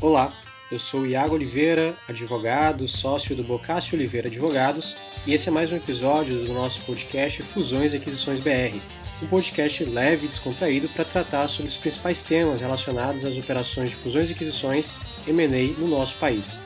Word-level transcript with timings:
Olá, 0.00 0.32
eu 0.70 0.78
sou 0.78 1.04
Iago 1.04 1.34
Oliveira, 1.34 1.96
advogado, 2.06 2.86
sócio 2.86 3.34
do 3.34 3.42
Bocassi 3.42 3.96
Oliveira 3.96 4.28
Advogados, 4.28 4.96
e 5.26 5.34
esse 5.34 5.48
é 5.48 5.50
mais 5.50 5.72
um 5.72 5.76
episódio 5.76 6.44
do 6.44 6.52
nosso 6.52 6.80
podcast 6.82 7.42
Fusões 7.42 7.92
e 7.92 7.96
Aquisições 7.96 8.38
BR, 8.38 8.78
um 9.20 9.26
podcast 9.26 9.84
leve 9.84 10.26
e 10.26 10.28
descontraído 10.28 10.88
para 10.90 11.04
tratar 11.04 11.48
sobre 11.48 11.68
os 11.68 11.76
principais 11.76 12.22
temas 12.22 12.60
relacionados 12.60 13.24
às 13.24 13.36
operações 13.36 13.90
de 13.90 13.96
fusões 13.96 14.30
e 14.30 14.34
aquisições 14.34 14.94
M&A 15.26 15.76
no 15.80 15.88
nosso 15.88 16.16
país. 16.18 16.56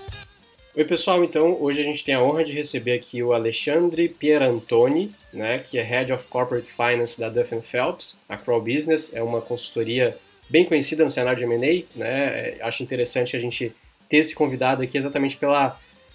Oi 0.76 0.84
pessoal, 0.84 1.24
então 1.24 1.56
hoje 1.58 1.80
a 1.80 1.84
gente 1.84 2.04
tem 2.04 2.14
a 2.14 2.22
honra 2.22 2.44
de 2.44 2.52
receber 2.52 2.92
aqui 2.92 3.22
o 3.22 3.32
Alexandre 3.32 4.10
Pierantoni, 4.10 5.10
né, 5.32 5.58
que 5.58 5.78
é 5.78 5.82
Head 5.82 6.12
of 6.12 6.26
Corporate 6.26 6.70
Finance 6.70 7.18
da 7.18 7.30
Duff 7.30 7.58
Phelps. 7.62 8.20
A 8.28 8.36
Crow 8.36 8.60
Business 8.60 9.10
é 9.14 9.22
uma 9.22 9.40
consultoria 9.40 10.18
bem 10.52 10.66
conhecida 10.66 11.02
no 11.02 11.08
cenário 11.08 11.38
de 11.38 11.44
M&A, 11.50 11.98
né? 11.98 12.58
Acho 12.60 12.82
interessante 12.82 13.34
a 13.34 13.40
gente 13.40 13.72
ter 14.06 14.18
esse 14.18 14.34
convidado 14.34 14.82
aqui 14.82 14.98
exatamente 14.98 15.34
pela 15.38 15.68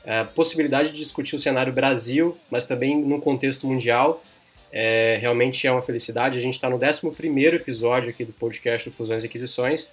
uh, 0.04 0.32
possibilidade 0.36 0.92
de 0.92 1.00
discutir 1.00 1.36
o 1.36 1.40
cenário 1.40 1.74
Brasil, 1.74 2.38
mas 2.52 2.64
também 2.64 2.96
no 2.96 3.20
contexto 3.20 3.66
mundial. 3.66 4.24
É, 4.72 5.18
realmente 5.20 5.66
é 5.66 5.72
uma 5.72 5.82
felicidade. 5.82 6.38
A 6.38 6.42
gente 6.42 6.54
está 6.54 6.70
no 6.70 6.76
11 6.76 7.08
episódio 7.56 8.12
aqui 8.12 8.24
do 8.24 8.34
podcast 8.34 8.88
do 8.88 8.96
Fusões 8.96 9.24
e 9.24 9.26
Aquisições. 9.26 9.92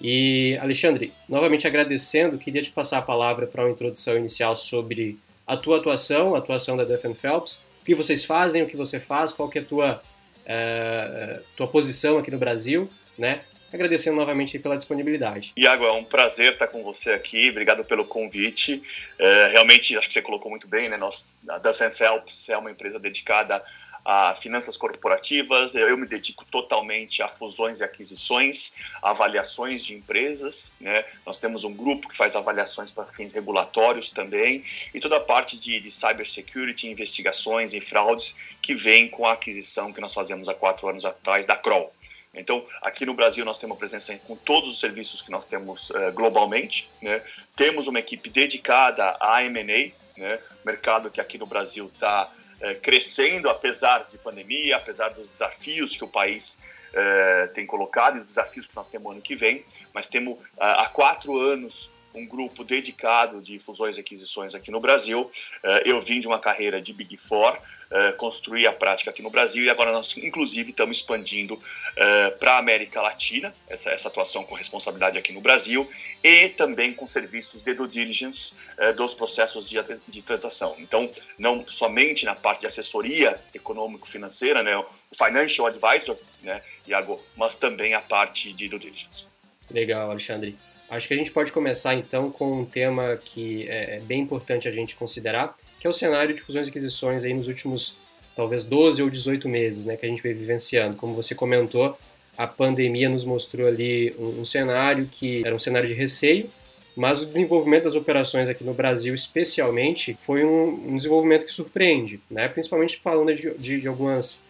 E, 0.00 0.56
Alexandre, 0.60 1.12
novamente 1.28 1.66
agradecendo, 1.66 2.38
queria 2.38 2.62
te 2.62 2.70
passar 2.70 2.98
a 2.98 3.02
palavra 3.02 3.48
para 3.48 3.64
uma 3.64 3.70
introdução 3.70 4.16
inicial 4.16 4.56
sobre 4.56 5.18
a 5.44 5.56
tua 5.56 5.78
atuação, 5.78 6.36
a 6.36 6.38
atuação 6.38 6.76
da 6.76 6.84
Duff 6.84 7.02
Phelps, 7.14 7.64
o 7.80 7.84
que 7.84 7.96
vocês 7.96 8.24
fazem, 8.24 8.62
o 8.62 8.66
que 8.66 8.76
você 8.76 9.00
faz, 9.00 9.32
qual 9.32 9.48
que 9.48 9.58
é 9.58 9.62
a 9.62 9.64
tua, 9.64 10.02
uh, 10.46 11.42
tua 11.56 11.66
posição 11.66 12.18
aqui 12.18 12.30
no 12.30 12.38
Brasil, 12.38 12.88
né? 13.18 13.40
Agradecendo 13.72 14.16
novamente 14.16 14.58
pela 14.58 14.76
disponibilidade. 14.76 15.52
Iago, 15.56 15.84
é 15.84 15.92
um 15.92 16.04
prazer 16.04 16.52
estar 16.52 16.68
com 16.68 16.82
você 16.82 17.12
aqui, 17.12 17.50
obrigado 17.50 17.84
pelo 17.84 18.04
convite. 18.04 18.82
É, 19.18 19.48
realmente, 19.48 19.96
acho 19.96 20.08
que 20.08 20.14
você 20.14 20.22
colocou 20.22 20.50
muito 20.50 20.68
bem, 20.68 20.88
né? 20.88 20.96
Nós, 20.96 21.38
a 21.48 21.58
Duff 21.58 21.78
Phelps 21.90 22.48
é 22.48 22.56
uma 22.56 22.70
empresa 22.70 22.98
dedicada 22.98 23.62
a 24.04 24.34
finanças 24.34 24.76
corporativas, 24.76 25.74
eu 25.74 25.96
me 25.96 26.06
dedico 26.06 26.44
totalmente 26.44 27.22
a 27.22 27.28
fusões 27.28 27.80
e 27.80 27.84
aquisições, 27.84 28.74
avaliações 29.00 29.84
de 29.84 29.94
empresas, 29.94 30.72
né? 30.80 31.04
Nós 31.24 31.38
temos 31.38 31.62
um 31.62 31.72
grupo 31.72 32.08
que 32.08 32.16
faz 32.16 32.34
avaliações 32.34 32.90
para 32.90 33.04
fins 33.06 33.32
regulatórios 33.32 34.10
também 34.10 34.64
e 34.92 34.98
toda 34.98 35.18
a 35.18 35.20
parte 35.20 35.58
de, 35.58 35.78
de 35.78 35.90
cybersecurity, 35.90 36.88
investigações 36.88 37.74
e 37.74 37.80
fraudes 37.80 38.36
que 38.60 38.74
vem 38.74 39.08
com 39.08 39.24
a 39.24 39.34
aquisição 39.34 39.92
que 39.92 40.00
nós 40.00 40.12
fazemos 40.12 40.48
há 40.48 40.54
quatro 40.54 40.88
anos 40.88 41.04
atrás 41.04 41.46
da 41.46 41.56
Kroll. 41.56 41.92
Então, 42.34 42.64
aqui 42.80 43.04
no 43.04 43.14
Brasil, 43.14 43.44
nós 43.44 43.58
temos 43.58 43.74
uma 43.74 43.78
presença 43.78 44.16
com 44.26 44.34
todos 44.34 44.70
os 44.70 44.80
serviços 44.80 45.20
que 45.20 45.30
nós 45.30 45.46
temos 45.46 45.90
uh, 45.90 46.12
globalmente. 46.14 46.90
Né? 47.00 47.22
Temos 47.54 47.86
uma 47.86 47.98
equipe 47.98 48.30
dedicada 48.30 49.16
à 49.20 49.44
M&A, 49.44 49.92
né? 50.18 50.40
mercado 50.64 51.10
que 51.10 51.20
aqui 51.20 51.36
no 51.36 51.46
Brasil 51.46 51.90
está 51.92 52.32
eh, 52.60 52.74
crescendo, 52.74 53.50
apesar 53.50 54.06
de 54.08 54.18
pandemia, 54.18 54.76
apesar 54.76 55.08
dos 55.08 55.28
desafios 55.28 55.96
que 55.96 56.04
o 56.04 56.08
país 56.08 56.62
uh, 56.90 57.52
tem 57.52 57.66
colocado 57.66 58.16
e 58.16 58.20
dos 58.20 58.28
desafios 58.28 58.68
que 58.68 58.76
nós 58.76 58.88
temos 58.88 59.12
ano 59.12 59.20
que 59.20 59.34
vem. 59.34 59.64
Mas 59.92 60.08
temos 60.08 60.38
há 60.58 60.86
quatro 60.88 61.36
anos 61.36 61.90
um 62.14 62.26
grupo 62.26 62.64
dedicado 62.64 63.40
de 63.40 63.58
fusões 63.58 63.96
e 63.96 64.00
aquisições 64.00 64.54
aqui 64.54 64.70
no 64.70 64.80
Brasil. 64.80 65.30
Eh, 65.62 65.82
eu 65.86 66.00
vim 66.00 66.20
de 66.20 66.26
uma 66.26 66.38
carreira 66.38 66.80
de 66.80 66.92
Big 66.92 67.16
Four, 67.16 67.58
eh, 67.90 68.12
construí 68.12 68.66
a 68.66 68.72
prática 68.72 69.10
aqui 69.10 69.22
no 69.22 69.30
Brasil 69.30 69.64
e 69.64 69.70
agora 69.70 69.92
nós, 69.92 70.16
inclusive, 70.18 70.70
estamos 70.70 70.98
expandindo 70.98 71.60
eh, 71.96 72.30
para 72.30 72.54
a 72.54 72.58
América 72.58 73.00
Latina, 73.00 73.54
essa, 73.68 73.90
essa 73.90 74.08
atuação 74.08 74.44
com 74.44 74.54
responsabilidade 74.54 75.18
aqui 75.18 75.32
no 75.32 75.40
Brasil, 75.40 75.88
e 76.22 76.48
também 76.50 76.92
com 76.92 77.06
serviços 77.06 77.62
de 77.62 77.74
due 77.74 77.88
diligence 77.88 78.54
dos 78.96 79.14
processos 79.14 79.68
de, 79.68 79.76
de 80.08 80.22
transação. 80.22 80.76
Então, 80.78 81.10
não 81.38 81.66
somente 81.66 82.24
na 82.24 82.34
parte 82.34 82.60
de 82.60 82.66
assessoria 82.66 83.40
econômico-financeira, 83.54 84.62
né, 84.62 84.76
o 84.76 84.86
Financial 85.12 85.66
Advisor, 85.66 86.16
né, 86.42 86.62
Iago, 86.86 87.22
mas 87.36 87.56
também 87.56 87.94
a 87.94 88.00
parte 88.00 88.52
de 88.52 88.68
due 88.68 88.78
diligence. 88.78 89.28
Legal, 89.70 90.10
Alexandre. 90.10 90.56
Acho 90.92 91.08
que 91.08 91.14
a 91.14 91.16
gente 91.16 91.32
pode 91.32 91.50
começar 91.52 91.94
então 91.94 92.30
com 92.30 92.60
um 92.60 92.66
tema 92.66 93.16
que 93.16 93.66
é, 93.66 93.96
é 93.96 94.00
bem 94.00 94.20
importante 94.20 94.68
a 94.68 94.70
gente 94.70 94.94
considerar, 94.94 95.56
que 95.80 95.86
é 95.86 95.90
o 95.90 95.92
cenário 95.92 96.34
de 96.34 96.42
fusões 96.42 96.66
e 96.66 96.70
aquisições 96.70 97.24
aí 97.24 97.32
nos 97.32 97.48
últimos 97.48 97.96
talvez 98.36 98.62
12 98.62 99.02
ou 99.02 99.08
18 99.08 99.48
meses, 99.48 99.86
né, 99.86 99.96
que 99.96 100.04
a 100.04 100.08
gente 100.10 100.22
vem 100.22 100.34
vivenciando. 100.34 100.94
Como 100.98 101.14
você 101.14 101.34
comentou, 101.34 101.96
a 102.36 102.46
pandemia 102.46 103.08
nos 103.08 103.24
mostrou 103.24 103.66
ali 103.66 104.14
um, 104.18 104.42
um 104.42 104.44
cenário 104.44 105.08
que 105.10 105.42
era 105.46 105.54
um 105.54 105.58
cenário 105.58 105.88
de 105.88 105.94
receio, 105.94 106.50
mas 106.94 107.22
o 107.22 107.26
desenvolvimento 107.26 107.84
das 107.84 107.94
operações 107.94 108.50
aqui 108.50 108.62
no 108.62 108.74
Brasil, 108.74 109.14
especialmente, 109.14 110.14
foi 110.20 110.44
um, 110.44 110.90
um 110.90 110.96
desenvolvimento 110.98 111.46
que 111.46 111.52
surpreende, 111.52 112.20
né? 112.30 112.48
principalmente 112.48 113.00
falando 113.02 113.34
de, 113.34 113.50
de, 113.54 113.80
de 113.80 113.88
algumas 113.88 114.44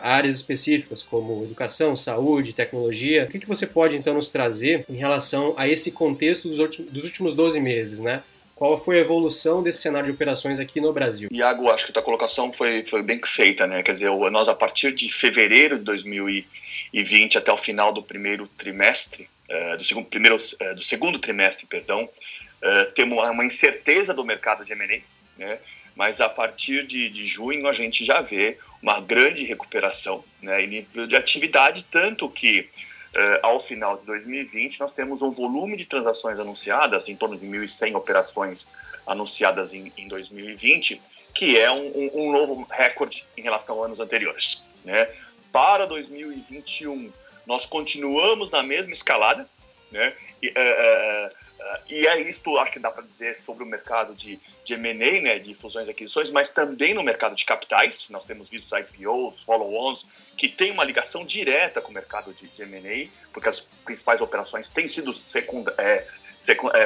áreas 0.00 0.36
específicas 0.36 1.02
como 1.02 1.42
educação, 1.42 1.96
saúde, 1.96 2.52
tecnologia. 2.52 3.24
O 3.24 3.28
que, 3.28 3.40
que 3.40 3.48
você 3.48 3.66
pode 3.66 3.96
então 3.96 4.14
nos 4.14 4.30
trazer 4.30 4.84
em 4.88 4.94
relação 4.94 5.54
a 5.56 5.68
esse 5.68 5.90
contexto 5.90 6.48
dos, 6.48 7.04
últimos 7.04 7.34
12 7.34 7.60
meses, 7.60 7.98
né? 7.98 8.22
Qual 8.54 8.82
foi 8.82 8.98
a 8.98 9.00
evolução 9.00 9.60
desse 9.60 9.82
cenário 9.82 10.06
de 10.06 10.12
operações 10.12 10.60
aqui 10.60 10.80
no 10.80 10.92
Brasil? 10.92 11.28
Iago, 11.32 11.68
acho 11.68 11.86
que 11.86 11.90
a 11.90 11.94
tua 11.94 12.02
colocação 12.02 12.52
foi, 12.52 12.84
foi 12.86 13.02
bem 13.02 13.20
feita, 13.24 13.66
né? 13.66 13.82
Quer 13.82 13.92
dizer, 13.92 14.10
nós 14.30 14.48
a 14.48 14.54
partir 14.54 14.92
de 14.92 15.12
fevereiro 15.12 15.78
de 15.78 15.84
2020 15.84 17.38
até 17.38 17.50
o 17.50 17.56
final 17.56 17.92
do 17.92 18.04
primeiro 18.04 18.46
trimestre, 18.46 19.28
uh, 19.50 19.76
do, 19.76 19.82
segundo, 19.82 20.06
primeiro, 20.06 20.36
uh, 20.36 20.74
do 20.76 20.82
segundo 20.82 21.18
trimestre, 21.18 21.66
perdão, 21.66 22.08
temos 22.94 23.18
uma 23.18 23.44
incerteza 23.44 24.14
do 24.14 24.24
mercado 24.24 24.64
de 24.64 24.70
M&A, 24.70 25.00
né? 25.36 25.58
Mas 25.94 26.20
a 26.20 26.28
partir 26.28 26.86
de, 26.86 27.08
de 27.08 27.24
junho 27.24 27.68
a 27.68 27.72
gente 27.72 28.04
já 28.04 28.20
vê 28.20 28.58
uma 28.82 29.00
grande 29.00 29.44
recuperação 29.44 30.24
né, 30.40 30.62
em 30.62 30.66
nível 30.66 31.06
de 31.06 31.16
atividade, 31.16 31.84
tanto 31.90 32.28
que 32.28 32.68
Uh, 33.12 33.36
ao 33.42 33.60
final 33.60 33.98
de 33.98 34.06
2020, 34.06 34.80
nós 34.80 34.94
temos 34.94 35.20
um 35.20 35.30
volume 35.32 35.76
de 35.76 35.84
transações 35.84 36.40
anunciadas, 36.40 37.10
em 37.10 37.14
torno 37.14 37.36
de 37.36 37.44
1.100 37.46 37.94
operações 37.94 38.74
anunciadas 39.06 39.74
em, 39.74 39.92
em 39.98 40.08
2020, 40.08 40.98
que 41.34 41.58
é 41.58 41.70
um, 41.70 41.88
um, 41.88 42.10
um, 42.14 42.32
novo 42.32 42.66
recorde 42.70 43.26
em 43.36 43.42
relação 43.42 43.82
a 43.82 43.84
anos 43.84 44.00
anteriores. 44.00 44.66
Né? 44.82 45.12
Para 45.52 45.84
2021, 45.86 47.12
nós 47.46 47.66
continuamos 47.66 48.50
na 48.50 48.62
mesma 48.62 48.94
escalada, 48.94 49.46
né? 49.92 50.14
E, 50.42 50.48
uh, 50.48 50.52
uh, 50.52 51.52
e 51.88 52.06
é 52.06 52.20
isto, 52.22 52.58
acho 52.58 52.72
que 52.72 52.78
dá 52.78 52.90
para 52.90 53.04
dizer 53.04 53.36
sobre 53.36 53.62
o 53.62 53.66
mercado 53.66 54.14
de, 54.14 54.40
de 54.64 54.74
M&A, 54.74 55.22
né, 55.22 55.38
de 55.38 55.54
fusões 55.54 55.88
e 55.88 55.90
aquisições, 55.90 56.30
mas 56.30 56.50
também 56.50 56.94
no 56.94 57.02
mercado 57.02 57.36
de 57.36 57.44
capitais. 57.44 58.10
Nós 58.10 58.24
temos 58.24 58.50
visto 58.50 58.76
IPOs, 58.76 59.44
follow-ons, 59.44 60.08
que 60.36 60.48
tem 60.48 60.72
uma 60.72 60.84
ligação 60.84 61.24
direta 61.24 61.80
com 61.80 61.90
o 61.90 61.94
mercado 61.94 62.32
de, 62.34 62.48
de 62.48 62.62
M&A, 62.62 63.08
porque 63.32 63.48
as 63.48 63.60
principais 63.84 64.20
operações 64.20 64.68
têm 64.68 64.88
sido 64.88 65.12
secunda, 65.12 65.74
é, 65.78 66.06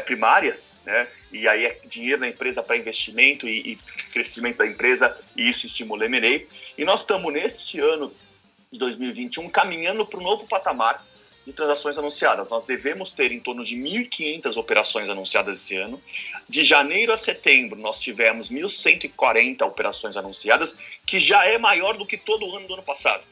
primárias, 0.05 0.77
né? 0.85 1.09
E 1.33 1.49
aí 1.49 1.65
é 1.65 1.81
dinheiro 1.87 2.21
na 2.21 2.29
empresa 2.29 2.63
para 2.63 2.77
investimento 2.77 3.49
e, 3.49 3.73
e, 3.73 3.77
crescimento 4.13 4.59
da 4.59 4.67
empresa, 4.67 5.17
e 5.35 5.49
isso 5.49 5.67
estimula 5.67 6.05
M&A. 6.05 6.47
E 6.77 6.85
nós 6.85 7.01
estamos 7.01 7.33
neste 7.33 7.81
ano 7.81 8.13
de 8.71 8.79
2021 8.79 9.49
caminhando 9.49 10.05
para 10.05 10.21
um 10.21 10.23
novo 10.23 10.47
patamar 10.47 11.03
de 11.47 11.53
transações 11.53 11.97
anunciadas. 11.97 12.49
Nós 12.49 12.65
devemos 12.65 13.13
ter 13.13 13.31
em 13.31 13.39
torno 13.39 13.65
de 13.65 13.77
1.500 13.77 14.57
operações 14.57 15.09
anunciadas 15.09 15.55
esse 15.55 15.77
ano. 15.77 16.03
De 16.49 16.65
janeiro 16.65 17.13
a 17.13 17.17
setembro, 17.17 17.79
nós 17.79 18.01
tivemos 18.01 18.51
1.140 18.51 19.63
operações 19.63 20.17
anunciadas, 20.17 20.77
que 21.07 21.21
já 21.21 21.47
é 21.47 21.57
maior 21.57 21.97
do 21.97 22.05
que 22.05 22.17
todo 22.17 22.45
o 22.45 22.57
ano 22.57 22.67
do 22.67 22.75
ano 22.75 22.83
passado. 22.83 23.23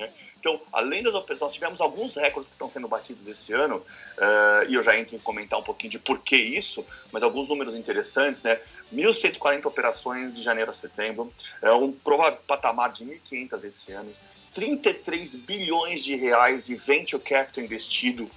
Né? 0.00 0.10
Então, 0.38 0.58
além 0.72 1.02
das 1.02 1.14
operações, 1.14 1.40
nós 1.40 1.54
tivemos 1.54 1.80
alguns 1.80 2.16
recordes 2.16 2.48
que 2.48 2.54
estão 2.54 2.70
sendo 2.70 2.88
batidos 2.88 3.28
esse 3.28 3.52
ano, 3.52 3.76
uh, 3.76 4.68
e 4.68 4.74
eu 4.74 4.82
já 4.82 4.96
entro 4.96 5.14
em 5.14 5.18
comentar 5.18 5.58
um 5.58 5.62
pouquinho 5.62 5.90
de 5.90 5.98
por 5.98 6.20
que 6.20 6.36
isso, 6.36 6.86
mas 7.12 7.22
alguns 7.22 7.48
números 7.50 7.76
interessantes, 7.76 8.42
né? 8.42 8.58
1.140 8.92 9.66
operações 9.66 10.32
de 10.32 10.42
janeiro 10.42 10.70
a 10.70 10.74
setembro, 10.74 11.32
é 11.60 11.70
um 11.72 11.92
provável 11.92 12.40
patamar 12.46 12.90
de 12.90 13.04
1.500 13.04 13.64
esse 13.64 13.92
ano. 13.92 14.10
33 14.54 15.36
bilhões 15.36 16.02
de 16.02 16.16
reais 16.16 16.64
de 16.64 16.74
venture 16.74 17.22
capital 17.22 17.62
investido 17.62 18.28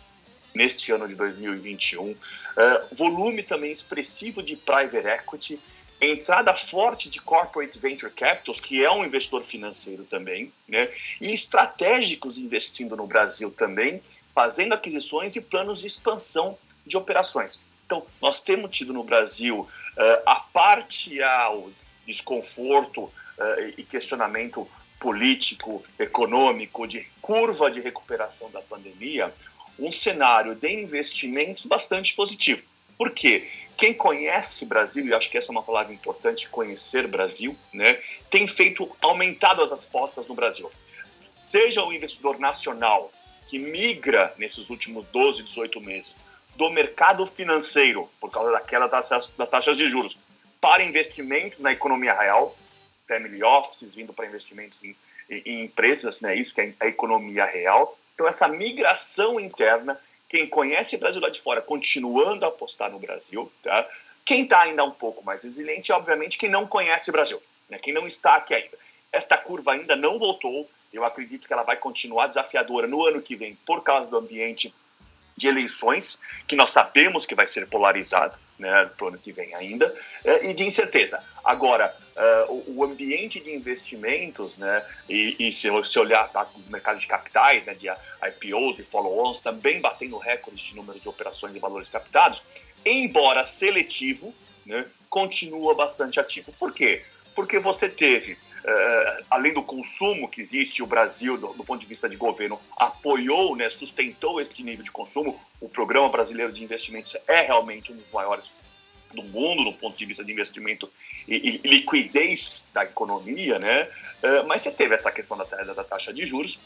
neste 0.54 0.92
ano 0.92 1.08
de 1.08 1.16
2021, 1.16 2.12
uh, 2.12 2.18
eh, 2.58 2.84
volume 2.92 3.42
também 3.42 3.72
expressivo 3.72 4.44
de 4.44 4.56
private 4.56 5.08
equity, 5.08 5.60
entrada 6.06 6.54
forte 6.54 7.10
de 7.10 7.22
corporate 7.22 7.78
venture 7.80 8.12
capitals, 8.12 8.60
que 8.60 8.84
é 8.84 8.92
um 8.92 9.06
investidor 9.06 9.44
financeiro 9.44 10.04
também, 10.04 10.52
né, 10.68 10.90
e 11.22 11.32
estratégicos 11.32 12.38
investindo 12.38 12.96
no 12.96 13.06
Brasil 13.06 13.52
também, 13.52 14.02
fazendo 14.34 14.74
aquisições 14.74 15.36
e 15.36 15.42
planos 15.42 15.80
de 15.80 15.88
expansão 15.88 16.58
de 16.86 16.98
operações. 16.98 17.64
Então, 17.86 18.06
nós 18.22 18.42
temos 18.42 18.76
tido 18.76 18.94
no 18.94 19.04
Brasil, 19.04 19.60
uh, 19.60 20.24
a 20.26 20.36
parte 20.36 21.22
ao 21.22 21.70
desconforto 22.06 23.04
uh, 23.04 23.12
e 23.78 23.84
questionamento 23.84 24.68
político, 25.00 25.84
econômico, 26.00 26.88
de 26.88 27.06
curva 27.22 27.70
de 27.70 27.82
recuperação 27.82 28.50
da 28.50 28.62
pandemia, 28.62 29.34
um 29.78 29.92
cenário 29.92 30.56
de 30.56 30.82
investimentos 30.82 31.66
bastante 31.66 32.16
positivo. 32.16 32.64
Por 32.98 33.12
quê? 33.12 33.50
Quem 33.76 33.94
conhece 33.94 34.66
Brasil, 34.66 35.06
e 35.06 35.14
acho 35.14 35.30
que 35.30 35.38
essa 35.38 35.52
é 35.52 35.54
uma 35.54 35.64
palavra 35.64 35.94
importante, 35.94 36.50
conhecer 36.50 37.08
Brasil, 37.08 37.58
né, 37.72 38.00
tem 38.30 38.48
feito, 38.48 38.90
aumentado 39.02 39.62
as 39.64 39.72
apostas 39.72 40.28
no 40.28 40.36
Brasil. 40.36 40.72
Seja 41.36 41.84
o 41.84 41.92
investidor 41.92 42.40
nacional, 42.40 43.12
que 43.48 43.60
migra 43.60 44.34
nesses 44.38 44.70
últimos 44.70 45.06
12, 45.12 45.44
18 45.44 45.82
meses, 45.82 46.20
do 46.56 46.70
mercado 46.70 47.26
financeiro, 47.26 48.10
por 48.20 48.32
causa 48.32 48.52
daquela 48.52 48.88
das, 48.88 49.34
das 49.38 49.50
taxas 49.50 49.76
de 49.76 49.90
juros, 49.90 50.18
para 50.62 50.84
investimentos 50.84 51.62
na 51.62 51.72
economia 51.72 52.14
real, 52.14 52.56
family 53.08 53.44
offices 53.44 53.96
vindo 53.96 54.14
para 54.14 54.28
investimentos 54.28 54.84
em, 54.84 54.96
em, 55.30 55.42
em 55.46 55.64
empresas, 55.66 56.22
né, 56.22 56.36
isso 56.36 56.56
que 56.56 56.62
é 56.62 56.74
a 56.80 56.88
economia 56.88 57.46
real. 57.46 57.98
Então, 58.14 58.28
essa 58.28 58.48
migração 58.48 59.40
interna 59.40 60.00
quem 60.34 60.48
conhece 60.48 60.96
o 60.96 61.00
Brasil 61.00 61.22
lá 61.22 61.30
de 61.30 61.40
fora 61.40 61.62
continuando 61.62 62.44
a 62.44 62.48
apostar 62.48 62.90
no 62.90 62.98
Brasil, 62.98 63.52
tá? 63.62 63.88
Quem 64.26 64.46
está 64.46 64.62
ainda 64.62 64.84
um 64.84 64.90
pouco 64.90 65.24
mais 65.24 65.44
resiliente 65.44 65.92
é, 65.92 65.96
obviamente, 65.96 66.40
quem 66.40 66.50
não 66.50 66.66
conhece 66.66 67.12
o 67.12 67.14
Brasil, 67.14 67.40
né? 67.70 67.78
quem 67.78 67.94
não 67.94 68.08
está 68.08 68.38
aqui 68.38 68.56
ainda. 68.56 68.76
Esta 69.12 69.38
curva 69.38 69.74
ainda 69.74 69.96
não 69.96 70.18
voltou, 70.18 70.68
eu 70.92 71.06
acredito 71.06 71.46
que 71.46 71.54
ela 71.54 71.62
vai 71.62 71.78
continuar 71.78 72.26
desafiadora 72.26 72.88
no 72.88 73.06
ano 73.06 73.22
que 73.22 73.36
vem 73.36 73.54
por 73.64 73.84
causa 73.84 74.08
do 74.08 74.18
ambiente 74.18 74.74
de 75.38 75.48
eleições, 75.48 76.20
que 76.48 76.56
nós 76.56 76.72
sabemos 76.72 77.28
que 77.28 77.36
vai 77.36 77.46
ser 77.46 77.68
polarizado 77.68 78.36
né, 78.58 78.90
para 78.98 79.06
o 79.06 79.10
ano 79.10 79.20
que 79.20 79.32
vem 79.32 79.54
ainda, 79.54 79.94
é, 80.24 80.50
e 80.50 80.56
de 80.56 80.64
incerteza. 80.64 81.24
Agora, 81.44 81.96
uh, 82.16 82.64
o, 82.68 82.84
ambiente 82.84 83.40
de 83.40 83.52
investimentos, 83.52 84.58
né, 84.58 84.86
e, 85.10 85.36
e 85.40 85.52
se 85.52 85.70
você 85.70 86.00
olhar 86.00 86.22
a 86.22 86.28
parte 86.28 86.60
do 86.60 86.72
mercado 86.72 87.00
de 87.00 87.08
capitais, 87.08 87.66
né, 87.66 87.74
de 87.74 87.88
IPOs 87.90 88.80
e 88.80 88.84
follow-ons, 88.84 89.42
também 89.42 89.82
batendo 89.82 90.18
recordes 90.18 90.64
de 90.64 90.76
número 90.76 91.00
de 91.00 91.10
operações 91.10 91.54
de 91.54 91.60
valores 91.60 91.90
captados, 91.90 92.46
embora 92.86 93.46
seletivo, 93.46 94.34
né, 94.66 94.86
continua 95.10 95.76
bastante 95.76 96.20
ativo. 96.20 96.54
Por 96.54 96.74
quê? 96.74 97.04
Porque 97.36 97.60
você 97.60 97.90
teve 97.90 98.38
Uh, 98.64 99.26
além 99.30 99.54
do 99.54 99.62
consumo 99.62 100.30
que 100.30 100.40
existe, 100.40 100.82
o 100.82 100.88
Brasil, 100.88 101.38
do, 101.38 101.48
do, 101.48 101.66
ponto 101.66 101.82
de 101.82 101.86
vista 101.86 102.08
de 102.08 102.16
governo, 102.16 102.58
apoiou, 102.78 103.58
né, 103.58 103.70
sustentou 103.70 104.40
este 104.40 104.64
nível 104.64 104.84
de 104.84 104.90
consumo. 104.90 105.38
O 105.60 105.68
Programa 105.68 106.08
Brasileiro 106.08 106.54
de 106.54 106.64
Investimentos 106.64 107.18
é 107.28 107.42
realmente 107.42 107.92
um 107.92 107.98
dos 107.98 108.14
maiores 108.14 108.54
do 109.14 109.24
mundo 109.24 109.64
no 109.64 109.74
ponto 109.74 109.98
de 109.98 110.06
vista 110.06 110.24
de 110.24 110.32
investimento 110.32 110.90
e, 111.28 111.62
e 111.64 111.68
liquidez 111.68 112.70
da 112.74 112.84
economia, 112.84 113.60
né? 113.60 113.84
Uh, 114.24 114.48
mas 114.48 114.62
você 114.62 114.72
teve 114.72 114.96
essa 114.96 115.12
questão 115.12 115.38
da, 115.38 115.46
da 115.46 115.84
taxa 115.84 116.14
de 116.14 116.26
juros, 116.26 116.60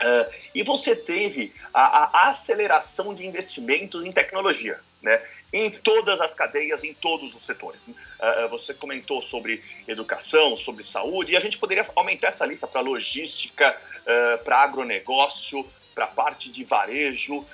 Uh, 0.00 0.32
e 0.54 0.62
você 0.62 0.96
teve 0.96 1.52
a, 1.74 1.82
a, 1.82 2.30
aceleração 2.30 3.12
de 3.12 3.26
investimentos 3.26 4.06
em 4.06 4.10
tecnologia, 4.10 4.80
né? 5.02 5.22
em 5.52 5.70
todas 5.70 6.22
as 6.22 6.34
cadeias, 6.34 6.84
em 6.84 6.94
todos 6.94 7.34
os 7.34 7.42
setores. 7.42 7.86
Uh, 7.86 8.48
você 8.48 8.72
comentou 8.72 9.20
sobre 9.20 9.62
educação, 9.86 10.56
sobre 10.56 10.82
saúde, 10.84 11.34
e 11.34 11.36
a 11.36 11.40
gente 11.40 11.58
poderia 11.58 11.84
aumentar 11.94 12.28
essa 12.28 12.46
lista 12.46 12.66
para 12.66 12.80
logística, 12.80 13.76
uh, 13.76 14.42
para 14.42 14.62
agronegócio, 14.62 15.68
para 15.94 16.04
a 16.04 16.08
parte 16.08 16.50
de 16.50 16.64
varejo, 16.64 17.44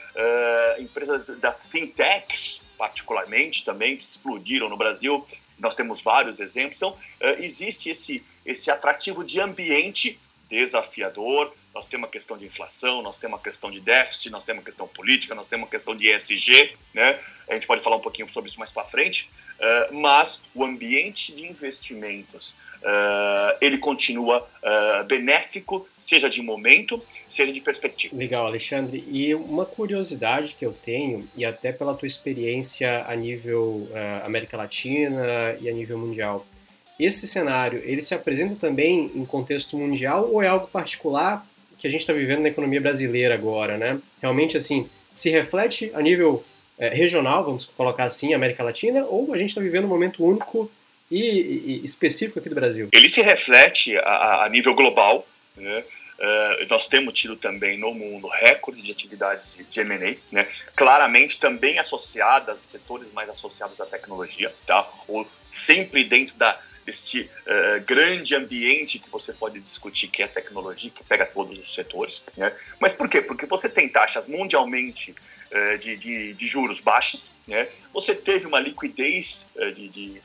empresas 0.78 1.28
das 1.38 1.66
fintechs, 1.66 2.66
particularmente, 2.78 3.64
também, 3.64 3.94
explodiram 3.94 4.68
no 4.68 4.76
Brasil. 4.76 5.26
Nós 5.58 5.74
temos 5.74 6.02
vários 6.02 6.38
exemplos. 6.40 6.76
Então, 6.76 6.96
existe 7.38 7.90
esse, 7.90 8.24
esse 8.44 8.70
atrativo 8.70 9.24
de 9.24 9.40
ambiente 9.40 10.18
desafiador, 10.48 11.52
nós 11.76 11.88
temos 11.88 12.04
uma 12.04 12.10
questão 12.10 12.38
de 12.38 12.46
inflação, 12.46 13.02
nós 13.02 13.18
temos 13.18 13.36
uma 13.36 13.42
questão 13.42 13.70
de 13.70 13.82
déficit, 13.82 14.30
nós 14.30 14.44
temos 14.44 14.60
uma 14.60 14.64
questão 14.64 14.88
política, 14.88 15.34
nós 15.34 15.46
temos 15.46 15.64
uma 15.64 15.70
questão 15.70 15.94
de 15.94 16.10
ESG, 16.10 16.72
né? 16.94 17.20
A 17.46 17.52
gente 17.52 17.66
pode 17.66 17.82
falar 17.82 17.96
um 17.96 18.00
pouquinho 18.00 18.26
sobre 18.30 18.48
isso 18.48 18.58
mais 18.58 18.72
para 18.72 18.84
frente, 18.84 19.30
uh, 19.60 19.94
mas 19.94 20.42
o 20.54 20.64
ambiente 20.64 21.34
de 21.34 21.46
investimentos, 21.46 22.58
uh, 22.76 23.58
ele 23.60 23.76
continua 23.76 24.40
uh, 24.40 25.04
benéfico, 25.04 25.86
seja 25.98 26.30
de 26.30 26.40
momento, 26.40 27.02
seja 27.28 27.52
de 27.52 27.60
perspectiva. 27.60 28.16
Legal, 28.16 28.46
Alexandre. 28.46 29.04
E 29.06 29.34
uma 29.34 29.66
curiosidade 29.66 30.54
que 30.54 30.64
eu 30.64 30.72
tenho, 30.72 31.28
e 31.36 31.44
até 31.44 31.72
pela 31.72 31.94
tua 31.94 32.06
experiência 32.06 33.04
a 33.06 33.14
nível 33.14 33.86
América 34.24 34.56
Latina 34.56 35.54
e 35.60 35.68
a 35.68 35.72
nível 35.72 35.98
mundial, 35.98 36.46
esse 36.98 37.26
cenário, 37.26 37.82
ele 37.84 38.00
se 38.00 38.14
apresenta 38.14 38.54
também 38.54 39.12
em 39.14 39.26
contexto 39.26 39.76
mundial 39.76 40.30
ou 40.32 40.42
é 40.42 40.48
algo 40.48 40.66
particular 40.68 41.46
que 41.78 41.86
a 41.86 41.90
gente 41.90 42.00
está 42.00 42.12
vivendo 42.12 42.40
na 42.40 42.48
economia 42.48 42.80
brasileira 42.80 43.34
agora, 43.34 43.76
né? 43.76 43.98
Realmente, 44.20 44.56
assim, 44.56 44.88
se 45.14 45.30
reflete 45.30 45.90
a 45.94 46.00
nível 46.00 46.44
é, 46.78 46.88
regional, 46.88 47.44
vamos 47.44 47.66
colocar 47.66 48.04
assim, 48.04 48.34
América 48.34 48.62
Latina, 48.62 49.04
ou 49.04 49.32
a 49.32 49.38
gente 49.38 49.50
está 49.50 49.60
vivendo 49.60 49.84
um 49.84 49.88
momento 49.88 50.24
único 50.24 50.70
e, 51.10 51.20
e, 51.20 51.84
específico 51.84 52.38
aqui 52.38 52.48
do 52.48 52.54
Brasil? 52.54 52.88
Ele 52.92 53.08
se 53.08 53.22
reflete 53.22 53.96
a, 53.98 54.44
a 54.44 54.48
nível 54.48 54.74
global, 54.74 55.26
né? 55.56 55.84
Uh, 56.18 56.66
nós 56.70 56.88
temos 56.88 57.12
tido 57.12 57.36
também 57.36 57.76
no 57.78 57.92
mundo 57.92 58.26
recorde 58.26 58.80
de 58.80 58.90
atividades 58.90 59.62
de 59.68 59.80
M&A, 59.80 60.16
né? 60.32 60.48
claramente 60.74 61.38
também 61.38 61.78
associadas, 61.78 62.58
setores 62.60 63.12
mais 63.12 63.28
associados 63.28 63.82
à 63.82 63.86
tecnologia, 63.86 64.50
tá? 64.64 64.86
ou 65.08 65.28
sempre 65.50 66.04
dentro 66.04 66.34
da, 66.36 66.58
este 66.86 67.22
uh, 67.22 67.84
grande 67.84 68.34
ambiente 68.34 68.98
que 68.98 69.10
você 69.10 69.32
pode 69.32 69.60
discutir, 69.60 70.08
que 70.08 70.22
é 70.22 70.26
a 70.26 70.28
tecnologia, 70.28 70.90
que 70.90 71.04
pega 71.04 71.26
todos 71.26 71.58
os 71.58 71.74
setores. 71.74 72.24
Né? 72.36 72.54
Mas 72.80 72.92
por 72.92 73.08
quê? 73.08 73.20
Porque 73.20 73.46
você 73.46 73.68
tem 73.68 73.88
taxas 73.88 74.28
mundialmente 74.28 75.12
uh, 75.12 75.78
de, 75.78 75.96
de, 75.96 76.34
de, 76.34 76.46
juros 76.46 76.80
baixos, 76.80 77.32
né? 77.46 77.68
você 77.92 78.14
teve 78.14 78.46
uma 78.46 78.60
liquidez 78.60 79.50
uh, 79.56 79.72
de, 79.72 79.88
de, 79.88 80.22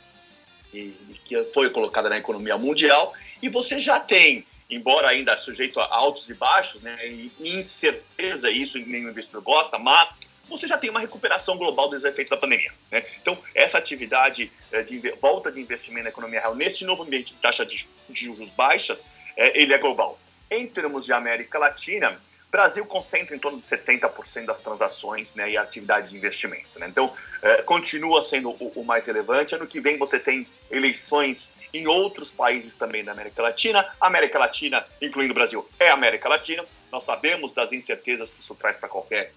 que 1.25 1.43
foi 1.53 1.69
colocada 1.69 2.09
na 2.09 2.17
economia 2.17 2.57
mundial, 2.57 3.13
e 3.41 3.49
você 3.49 3.79
já 3.79 3.99
tem 3.99 4.45
embora 4.69 5.09
ainda 5.09 5.35
sujeito 5.35 5.81
a 5.81 5.93
altos 5.93 6.29
e 6.29 6.33
baixos, 6.33 6.81
né, 6.81 6.97
e 7.05 7.29
incerteza, 7.41 8.49
isso 8.49 8.79
nenhum 8.79 9.09
investidor 9.09 9.41
gosta, 9.41 9.77
mas 9.77 10.17
você 10.51 10.67
já 10.67 10.77
tem 10.77 10.89
uma 10.89 10.99
recuperação 10.99 11.57
global 11.57 11.89
dos 11.89 12.03
efeitos 12.03 12.29
da 12.29 12.37
pandemia. 12.37 12.71
Né? 12.91 13.03
Então, 13.21 13.37
essa 13.55 13.77
atividade 13.77 14.51
é, 14.71 14.83
de 14.83 14.99
volta 15.21 15.51
de 15.51 15.59
investimento 15.59 16.03
na 16.03 16.09
economia 16.09 16.41
real, 16.41 16.55
nesse 16.55 16.85
novo 16.85 17.03
ambiente 17.03 17.33
de 17.33 17.39
taxa 17.39 17.65
de 17.65 17.87
juros 18.13 18.51
baixas, 18.51 19.07
é, 19.35 19.59
ele 19.59 19.73
é 19.73 19.77
global. 19.77 20.19
Em 20.49 20.67
termos 20.67 21.05
de 21.05 21.13
América 21.13 21.57
Latina, 21.57 22.19
Brasil 22.51 22.85
concentra 22.85 23.33
em 23.33 23.39
torno 23.39 23.57
de 23.57 23.63
70% 23.63 24.45
das 24.45 24.59
transações 24.59 25.35
né, 25.35 25.49
e 25.49 25.57
atividades 25.57 26.11
de 26.11 26.17
investimento. 26.17 26.77
Né? 26.77 26.87
Então, 26.89 27.11
é, 27.41 27.61
continua 27.61 28.21
sendo 28.21 28.49
o, 28.49 28.81
o, 28.81 28.83
mais 28.83 29.07
relevante. 29.07 29.55
Ano 29.55 29.65
que 29.65 29.79
vem 29.79 29.97
você 29.97 30.19
tem 30.19 30.45
eleições 30.69 31.55
em 31.73 31.87
outros 31.87 32.33
países 32.33 32.75
também 32.75 33.05
da 33.05 33.13
América 33.13 33.41
Latina. 33.41 33.89
América 34.01 34.37
Latina, 34.37 34.85
incluindo 35.01 35.31
o 35.31 35.35
Brasil, 35.35 35.65
é 35.79 35.89
América 35.89 36.27
Latina. 36.27 36.65
Nós 36.91 37.05
sabemos 37.05 37.53
das 37.53 37.71
incertezas 37.71 38.33
que 38.33 38.41
isso 38.41 38.53
traz 38.55 38.75
para 38.75 38.89
qualquer 38.89 39.31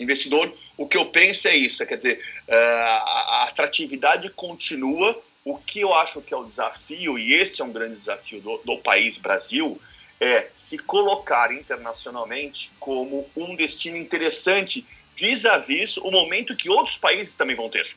investidor, 0.00 0.52
o 0.76 0.86
que 0.86 0.96
eu 0.96 1.06
penso 1.06 1.48
é 1.48 1.56
isso, 1.56 1.82
é, 1.82 1.86
quer 1.86 1.96
dizer, 1.96 2.18
uh, 2.48 2.52
a 2.52 3.46
atratividade 3.48 4.30
continua, 4.30 5.20
o 5.44 5.56
que 5.56 5.80
eu 5.80 5.94
acho 5.94 6.20
que 6.22 6.34
é 6.34 6.36
o 6.36 6.44
desafio, 6.44 7.18
e 7.18 7.34
este 7.34 7.62
é 7.62 7.64
um 7.64 7.72
grande 7.72 7.94
desafio 7.94 8.40
do, 8.40 8.58
do 8.64 8.78
país 8.78 9.16
Brasil, 9.18 9.80
é 10.20 10.48
se 10.54 10.78
colocar 10.78 11.52
internacionalmente 11.52 12.72
como 12.80 13.28
um 13.36 13.54
destino 13.54 13.96
interessante 13.96 14.86
vis-à-vis 15.14 15.96
-vis 15.96 16.02
o 16.02 16.10
momento 16.10 16.56
que 16.56 16.68
outros 16.68 16.96
países 16.96 17.34
também 17.34 17.56
vão 17.56 17.68
ter. 17.68 17.94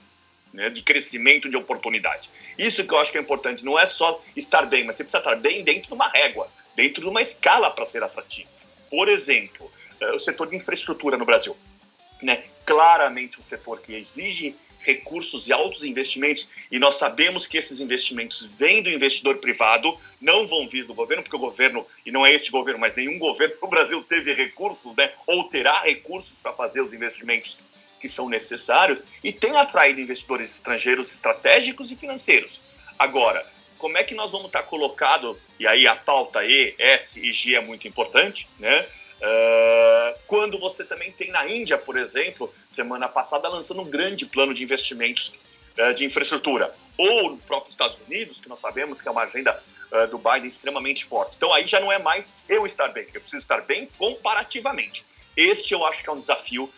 Né, 0.52 0.68
de 0.72 0.82
crescimento, 0.82 1.48
de 1.48 1.56
oportunidade. 1.56 2.28
Isso 2.58 2.84
que 2.84 2.92
eu 2.92 2.98
acho 2.98 3.12
que 3.12 3.20
é 3.20 3.22
importante. 3.22 3.64
Não 3.64 3.78
é 3.78 3.86
só 3.86 4.20
estar 4.36 4.66
bem, 4.66 4.84
mas 4.84 4.96
você 4.96 5.04
precisa 5.04 5.20
estar 5.20 5.36
bem 5.36 5.64
dentro 5.64 5.90
de 5.90 5.94
uma 5.94 6.10
régua, 6.10 6.52
dentro 6.76 7.04
de 7.04 7.08
uma 7.08 7.22
escala 7.22 7.70
para 7.70 7.86
ser 7.86 8.02
atrativo. 8.02 8.50
Por 8.90 9.08
exemplo, 9.08 9.72
é, 10.00 10.12
o 10.12 10.20
setor 10.20 10.50
de 10.50 10.58
infraestrutura 10.58 11.18
no 11.18 11.26
Brasil. 11.26 11.58
Né? 12.22 12.44
Claramente 12.66 13.40
um 13.40 13.44
setor 13.44 13.80
que 13.82 13.94
exige 13.94 14.56
recursos 14.82 15.48
e 15.48 15.54
altos 15.54 15.84
investimentos, 15.84 16.48
e 16.72 16.80
nós 16.80 16.96
sabemos 16.96 17.46
que 17.46 17.58
esses 17.58 17.80
investimentos 17.80 18.46
vêm 18.58 18.82
do 18.82 18.90
investidor 18.90 19.38
privado, 19.38 19.98
não 20.22 20.48
vão 20.48 20.68
vir 20.68 20.86
do 20.86 20.94
governo, 20.94 21.22
porque 21.22 21.36
o 21.36 21.40
governo, 21.40 21.86
e 22.06 22.12
não 22.12 22.26
é 22.26 22.32
este 22.32 22.50
governo, 22.50 22.80
mas 22.80 22.96
nenhum 22.96 23.20
governo 23.20 23.56
no 23.62 23.68
Brasil 23.68 24.02
teve 24.04 24.34
recursos, 24.34 24.96
né, 24.96 25.12
ou 25.28 25.44
terá 25.50 25.84
recursos 25.84 26.38
para 26.38 26.54
fazer 26.54 26.82
os 26.82 26.94
investimentos 26.94 27.60
que 28.00 28.08
são 28.08 28.30
necessários, 28.30 29.02
e 29.22 29.34
tem 29.34 29.56
atraído 29.58 30.00
investidores 30.00 30.50
estrangeiros 30.50 31.12
estratégicos 31.14 31.92
e 31.92 31.98
financeiros. 31.98 32.62
Agora, 32.98 33.46
como 33.78 33.98
é 33.98 34.04
que 34.04 34.16
nós 34.16 34.32
vamos 34.32 34.48
estar 34.48 34.64
colocado, 34.64 35.40
e 35.60 35.68
aí 35.68 35.88
a 35.88 35.96
pauta 35.96 36.44
E, 36.46 36.74
S 36.78 37.20
e 37.20 37.32
G 37.34 37.56
é 37.56 37.62
muito 37.62 37.88
importante, 37.88 38.48
né? 38.58 38.88
Uh, 39.20 40.18
quando 40.28 40.58
você 40.60 40.84
também 40.84 41.12
tem 41.12 41.30
na 41.30 41.48
Índia, 41.48 41.78
por 41.78 41.98
exemplo, 41.98 42.54
semana 42.68 43.08
passada, 43.08 43.50
lançando 43.50 43.82
um 43.82 43.90
grande 43.90 44.26
plano 44.26 44.54
de 44.54 44.64
investimentos 44.64 45.38
uh, 45.78 45.94
de 45.94 46.06
infraestrutura. 46.06 46.74
Ou 46.98 47.32
no 47.32 47.38
próprio 47.38 47.70
Estados 47.70 48.02
Unidos, 48.08 48.42
que 48.42 48.50
nós 48.50 48.60
sabemos 48.60 49.02
que 49.02 49.08
é 49.08 49.12
uma 49.12 49.24
agenda 49.24 49.62
uh, 49.92 50.08
do 50.08 50.18
Biden 50.18 50.48
extremamente 50.48 51.06
forte. 51.06 51.36
Então 51.36 51.54
aí 51.54 51.68
já 51.68 51.80
não 51.80 51.92
é 51.92 52.00
mais 52.00 52.36
eu 52.48 52.66
estar 52.66 52.88
bem, 52.90 53.08
eu 53.14 53.22
preciso 53.22 53.42
estar 53.42 53.62
bem 53.62 53.90
comparativamente. 53.98 55.06
Este 55.36 55.74
eu 55.74 55.86
acho 55.86 56.04
que 56.04 56.10
é 56.10 56.12
um 56.12 56.18
desafio 56.18 56.70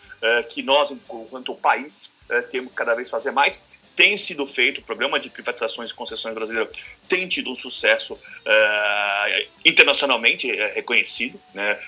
que 0.48 0.62
nós, 0.62 0.92
enquanto 0.92 1.52
país, 1.56 2.14
temos 2.52 2.70
que 2.70 2.76
cada 2.76 2.94
vez 2.94 3.10
fazer 3.10 3.32
mais. 3.32 3.64
Tem 3.94 4.16
sido 4.16 4.46
feito, 4.46 4.80
o 4.80 4.84
programa 4.84 5.20
de 5.20 5.28
privatizações 5.28 5.90
e 5.90 5.94
concessões 5.94 6.34
brasileiro 6.34 6.70
tem 7.08 7.28
tido 7.28 7.50
um 7.50 7.54
sucesso 7.54 8.14
uh, 8.14 9.48
internacionalmente 9.64 10.50
reconhecido. 10.74 11.40
Né? 11.54 11.78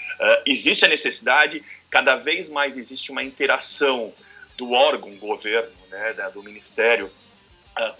existe 0.44 0.84
a 0.84 0.88
necessidade, 0.88 1.62
cada 1.90 2.16
vez 2.16 2.50
mais 2.50 2.76
existe 2.76 3.11
uma 3.11 3.23
interação 3.23 4.12
do 4.56 4.73
órgão, 4.73 5.16
governo, 5.16 5.73
né, 5.90 6.14
do 6.32 6.42
Ministério, 6.42 7.11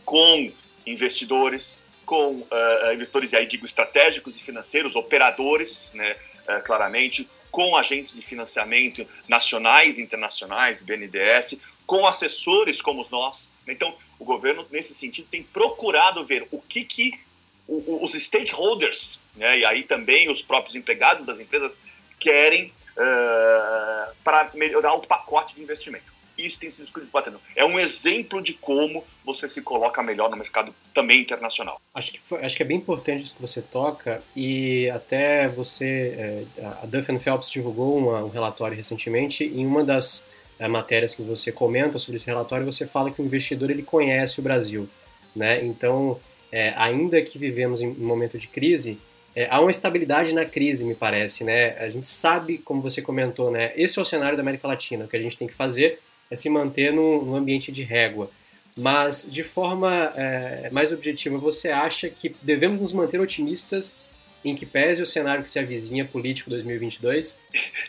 com 0.05 0.53
investidores, 0.87 1.83
com 2.05 2.41
uh, 2.41 2.93
investidores, 2.93 3.35
aí 3.35 3.47
digo, 3.47 3.65
estratégicos 3.65 4.37
e 4.37 4.41
financeiros, 4.43 4.95
operadores, 4.95 5.95
né, 5.95 6.17
uh, 6.49 6.63
claramente, 6.63 7.29
com 7.51 7.77
agentes 7.77 8.15
de 8.15 8.23
financiamento 8.23 9.07
nacionais 9.29 9.99
e 9.99 10.03
internacionais, 10.03 10.83
BNDES, 10.83 11.61
com 11.87 12.07
assessores 12.07 12.81
como 12.81 13.07
nós. 13.11 13.53
Então, 13.67 13.95
o 14.19 14.25
governo, 14.25 14.67
nesse 14.71 14.95
sentido, 14.95 15.29
tem 15.31 15.43
procurado 15.43 16.25
ver 16.25 16.47
o 16.51 16.61
que, 16.61 16.85
que 16.85 17.21
os 17.67 18.13
stakeholders, 18.13 19.23
né, 19.37 19.59
e 19.59 19.65
aí 19.65 19.83
também 19.83 20.31
os 20.31 20.43
próprios 20.43 20.77
empregados 20.77 21.25
das 21.25 21.41
empresas, 21.41 21.75
querem 22.19 22.73
uh, 22.97 24.15
para 24.23 24.51
melhorar 24.55 24.95
o 24.95 25.01
pacote 25.01 25.57
de 25.57 25.63
investimento 25.63 26.15
isso 26.37 26.59
tem 26.59 26.71
sido 26.71 26.85
discutido 26.85 27.11
batendo. 27.13 27.41
É 27.55 27.65
um 27.65 27.79
exemplo 27.79 28.43
de 28.43 28.55
como 28.55 29.05
você 29.25 29.49
se 29.49 29.63
coloca 29.63 30.03
melhor 30.03 30.31
no 30.31 30.37
mercado 30.37 30.75
também 30.93 31.21
internacional. 31.21 31.81
Acho 31.95 32.13
que, 32.13 32.21
foi, 32.21 32.45
acho 32.45 32.57
que 32.57 32.63
é 32.63 32.67
bem 32.67 32.77
importante 32.77 33.23
isso 33.23 33.35
que 33.35 33.41
você 33.41 33.63
toca 33.63 34.23
e 34.35 34.91
até 34.91 35.49
você, 35.49 36.47
é, 36.59 36.65
a 36.83 36.87
Duff 36.87 37.19
Phelps 37.21 37.51
divulgou 37.51 37.97
uma, 37.97 38.25
um 38.25 38.29
relatório 38.29 38.77
recentemente 38.77 39.45
em 39.45 39.65
uma 39.65 39.85
das 39.85 40.27
matérias 40.69 41.15
que 41.15 41.23
você 41.23 41.51
comenta 41.51 41.99
sobre 41.99 42.17
esse 42.17 42.27
relatório 42.27 42.65
você 42.65 42.87
fala 42.87 43.11
que 43.11 43.21
o 43.21 43.25
investidor 43.25 43.71
ele 43.71 43.83
conhece 43.83 44.41
o 44.41 44.43
Brasil, 44.43 44.89
né? 45.35 45.65
Então, 45.65 46.21
é, 46.53 46.73
ainda 46.77 47.21
que 47.21 47.39
vivemos 47.39 47.81
em 47.81 47.89
um 47.89 48.07
momento 48.07 48.39
de 48.39 48.47
crise, 48.47 48.99
é, 49.35 49.49
há 49.51 49.61
uma 49.61 49.71
estabilidade 49.71 50.33
na 50.33 50.45
crise, 50.45 50.85
me 50.85 50.95
parece, 50.95 51.43
né? 51.43 51.77
A 51.79 51.89
gente 51.89 52.09
sabe, 52.09 52.59
como 52.59 52.81
você 52.81 53.03
comentou, 53.03 53.51
né? 53.51 53.73
Esse 53.75 53.99
é 53.99 54.03
o 54.03 54.05
cenário 54.05 54.37
da 54.37 54.43
América 54.43 54.69
Latina. 54.69 55.05
O 55.05 55.09
que 55.09 55.17
a 55.17 55.21
gente 55.21 55.37
tem 55.37 55.49
que 55.49 55.55
fazer 55.55 55.99
é 56.31 56.37
se 56.37 56.49
manter 56.49 56.93
num, 56.93 57.35
ambiente 57.35 57.73
de 57.73 57.83
régua. 57.83 58.31
Mas, 58.77 59.29
de 59.31 59.43
forma 59.43 60.13
é, 60.17 60.69
mais 60.71 60.93
objetiva, 60.93 61.39
você 61.39 61.71
acha 61.71 62.09
que 62.09 62.35
devemos 62.43 62.79
nos 62.79 62.93
manter 62.93 63.21
otimistas 63.21 63.97
em 64.45 64.55
que 64.55 64.67
pese 64.67 65.03
o 65.03 65.07
cenário 65.07 65.43
que 65.43 65.51
se 65.51 65.59
avizinha 65.59 66.05
político 66.05 66.51
2022? 66.51 67.41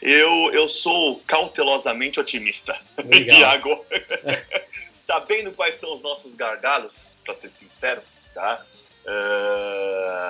Eu, 0.02 0.52
eu 0.54 0.68
sou 0.68 1.20
cautelosamente 1.28 2.20
otimista, 2.20 2.80
Iago. 3.12 3.86
Sabendo 4.94 5.52
quais 5.52 5.76
são 5.76 5.96
os 5.96 6.02
nossos 6.02 6.34
gargalos, 6.34 7.08
para 7.24 7.34
ser 7.34 7.52
sincero, 7.52 8.02
tá? 8.34 8.66
Uh, 9.06 10.26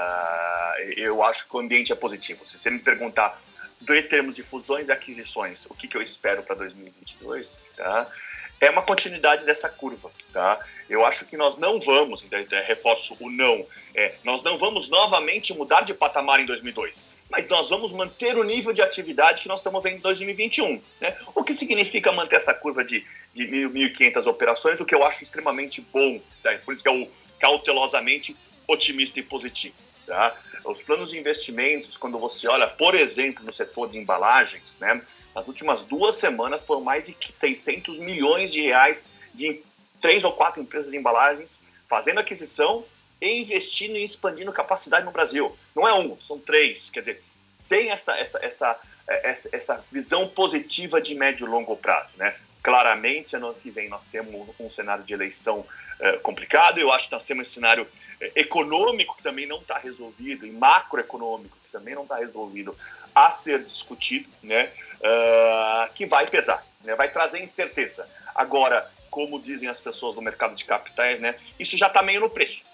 eu 0.98 1.24
acho 1.24 1.48
que 1.48 1.56
o 1.56 1.60
ambiente 1.60 1.94
é 1.94 1.96
positivo. 1.96 2.46
Se 2.46 2.60
você 2.60 2.70
me 2.70 2.80
perguntar 2.80 3.40
em 3.88 4.04
termos 4.04 4.36
de 4.36 4.44
fusões 4.44 4.88
e 4.88 4.92
aquisições, 4.92 5.66
o 5.68 5.74
que, 5.74 5.88
que 5.88 5.96
eu 5.96 6.02
espero 6.02 6.44
para 6.44 6.56
2022, 6.56 7.58
tá? 7.78 8.12
É 8.60 8.70
uma 8.70 8.82
continuidade 8.82 9.46
dessa 9.46 9.70
curva, 9.70 10.12
tá? 10.32 10.60
Eu 10.90 11.06
acho 11.06 11.26
que 11.26 11.36
nós 11.36 11.58
não 11.58 11.80
vamos, 11.80 12.24
então, 12.24 12.40
reforço 12.64 13.18
o 13.20 13.30
não, 13.30 13.66
é, 13.94 14.16
nós 14.24 14.44
não 14.44 14.58
vamos 14.58 14.90
novamente 14.90 15.54
mudar 15.54 15.82
de 15.82 15.94
patamar 15.94 16.40
em 16.40 16.46
2002, 16.46 17.06
mas 17.30 17.48
nós 17.50 17.70
vamos 17.70 17.92
manter 17.92 18.38
o 18.38 18.44
nível 18.44 18.74
de 18.74 18.82
atividade 18.82 19.44
que 19.44 19.48
nós 19.48 19.60
estamos 19.60 19.84
vendo 19.84 19.98
em 19.98 20.02
2021, 20.02 20.82
né? 21.02 21.16
O 21.34 21.44
que 21.44 21.54
significa 21.54 22.12
manter 22.12 22.38
essa 22.38 22.54
curva 22.54 22.84
de, 22.84 23.06
de 23.34 23.46
1.500 23.48 24.26
operações, 24.26 24.80
o 24.80 24.86
que 24.86 24.96
eu 24.96 25.04
acho 25.04 25.22
extremamente 25.22 25.82
bom, 25.82 26.22
tá? 26.42 26.58
Por 26.64 26.74
isso 26.74 26.84
que 26.84 26.90
eu 26.90 27.12
cautelosamente 27.40 28.36
otimista 28.68 29.20
e 29.20 29.24
positivo. 29.24 29.76
Tá? 30.06 30.36
Os 30.64 30.82
planos 30.82 31.12
de 31.12 31.20
investimentos, 31.20 31.98
quando 31.98 32.18
você 32.20 32.48
olha, 32.48 32.68
por 32.68 32.96
exemplo, 32.96 33.44
no 33.44 33.52
setor 33.52 33.90
de 33.90 33.98
embalagens, 33.98 34.78
né, 34.80 35.02
nas 35.34 35.48
últimas 35.48 35.84
duas 35.86 36.16
semanas 36.16 36.64
foram 36.64 36.82
mais 36.82 37.04
de 37.04 37.16
600 37.20 38.00
milhões 38.00 38.52
de 38.52 38.62
reais 38.62 39.08
de 39.34 39.62
três 40.02 40.24
ou 40.24 40.34
quatro 40.34 40.62
empresas 40.62 40.92
de 40.92 40.98
embalagens 40.98 41.60
fazendo 41.88 42.20
aquisição 42.20 42.86
e 43.22 43.42
investindo 43.42 43.96
e 43.96 44.04
expandindo 44.04 44.52
capacidade 44.52 45.06
no 45.06 45.12
Brasil. 45.12 45.56
Não 45.76 45.88
é 45.88 45.94
um, 45.94 46.20
são 46.20 46.40
três. 46.40 46.90
Quer 46.90 47.00
dizer, 47.02 47.24
tem 47.68 47.90
essa, 47.90 48.18
essa, 48.18 48.40
essa, 48.40 48.80
essa, 49.08 49.50
essa 49.56 49.86
visão 49.92 50.28
positiva 50.28 51.02
de 51.02 51.16
médio 51.16 51.46
e 51.46 51.50
longo 51.50 51.76
prazo. 51.76 52.14
Né? 52.18 52.36
Claramente, 52.62 53.36
ano 53.36 53.54
que 53.54 53.70
vem 53.70 53.90
nós 53.90 54.06
temos 54.06 54.50
um 54.60 54.70
cenário 54.70 55.04
de 55.04 55.14
eleição 55.14 55.60
uh, 55.60 56.20
complicado. 56.22 56.80
Eu 56.80 56.92
acho 56.92 57.08
que 57.08 57.14
nós 57.14 57.26
temos 57.26 57.48
esse 57.48 57.56
cenário 57.56 57.88
econômico 58.36 59.16
que 59.18 59.24
também 59.24 59.46
não 59.46 59.60
está 59.60 59.78
resolvido, 59.78 60.46
e 60.46 60.52
macroeconômico 60.52 61.58
que 61.64 61.72
também 61.72 61.96
não 61.96 62.04
está 62.04 62.18
resolvido 62.18 62.78
a 63.14 63.32
ser 63.32 63.64
discutido, 63.64 64.30
né, 64.44 64.72
uh, 65.00 65.94
que 65.94 66.06
vai 66.06 66.28
pesar, 66.28 66.66
né, 66.84 66.96
vai 66.96 67.10
trazer 67.12 67.42
incerteza. 67.42 68.10
Agora, 68.34 68.92
como 69.10 69.40
dizem 69.40 69.70
as 69.70 69.80
pessoas 69.80 70.16
do 70.16 70.22
mercado 70.22 70.54
de 70.54 70.66
capitais, 70.66 71.20
né, 71.20 71.36
isso 71.58 71.78
já 71.78 71.88
está 71.88 72.02
meio 72.02 72.20
no 72.20 72.30
preço, 72.30 72.70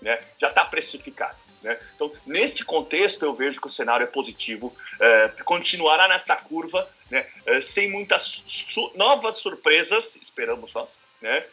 né, 0.00 0.18
já 0.38 0.48
está 0.48 0.64
precificado. 0.64 1.36
Né? 1.62 1.78
Então, 1.94 2.10
nesse 2.24 2.64
contexto, 2.64 3.22
eu 3.22 3.34
vejo 3.34 3.60
que 3.60 3.66
o 3.66 3.70
cenário 3.70 4.04
é 4.04 4.06
positivo, 4.06 4.68
uh, 4.68 5.44
continuará 5.44 6.08
nessa 6.08 6.34
curva, 6.36 6.88
né, 7.10 7.26
uh, 7.46 7.62
sem 7.62 7.90
muitas 7.90 8.44
su 8.46 8.90
novas 8.94 9.36
surpresas, 9.36 10.16
esperamos 10.16 10.72
nós, 10.72 10.98
né, 11.20 11.44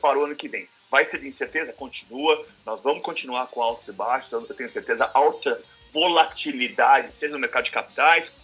para 0.00 0.18
o 0.18 0.24
ano 0.24 0.34
que 0.34 0.48
vem. 0.48 0.66
Vai 0.90 1.04
ser 1.04 1.20
de 1.20 1.28
incerteza? 1.28 1.72
Continua. 1.72 2.44
Nós 2.66 2.80
vamos 2.80 3.02
continuar 3.02 3.46
com 3.46 3.62
altos 3.62 3.88
e 3.88 3.92
baixos. 3.92 4.32
Eu 4.32 4.42
tenho 4.54 4.68
certeza, 4.68 5.08
alta 5.14 5.60
volatilidade, 5.92 7.14
seja 7.14 7.32
no 7.32 7.38
mercado 7.38 7.64
de 7.64 7.70
capitais, 7.70 8.34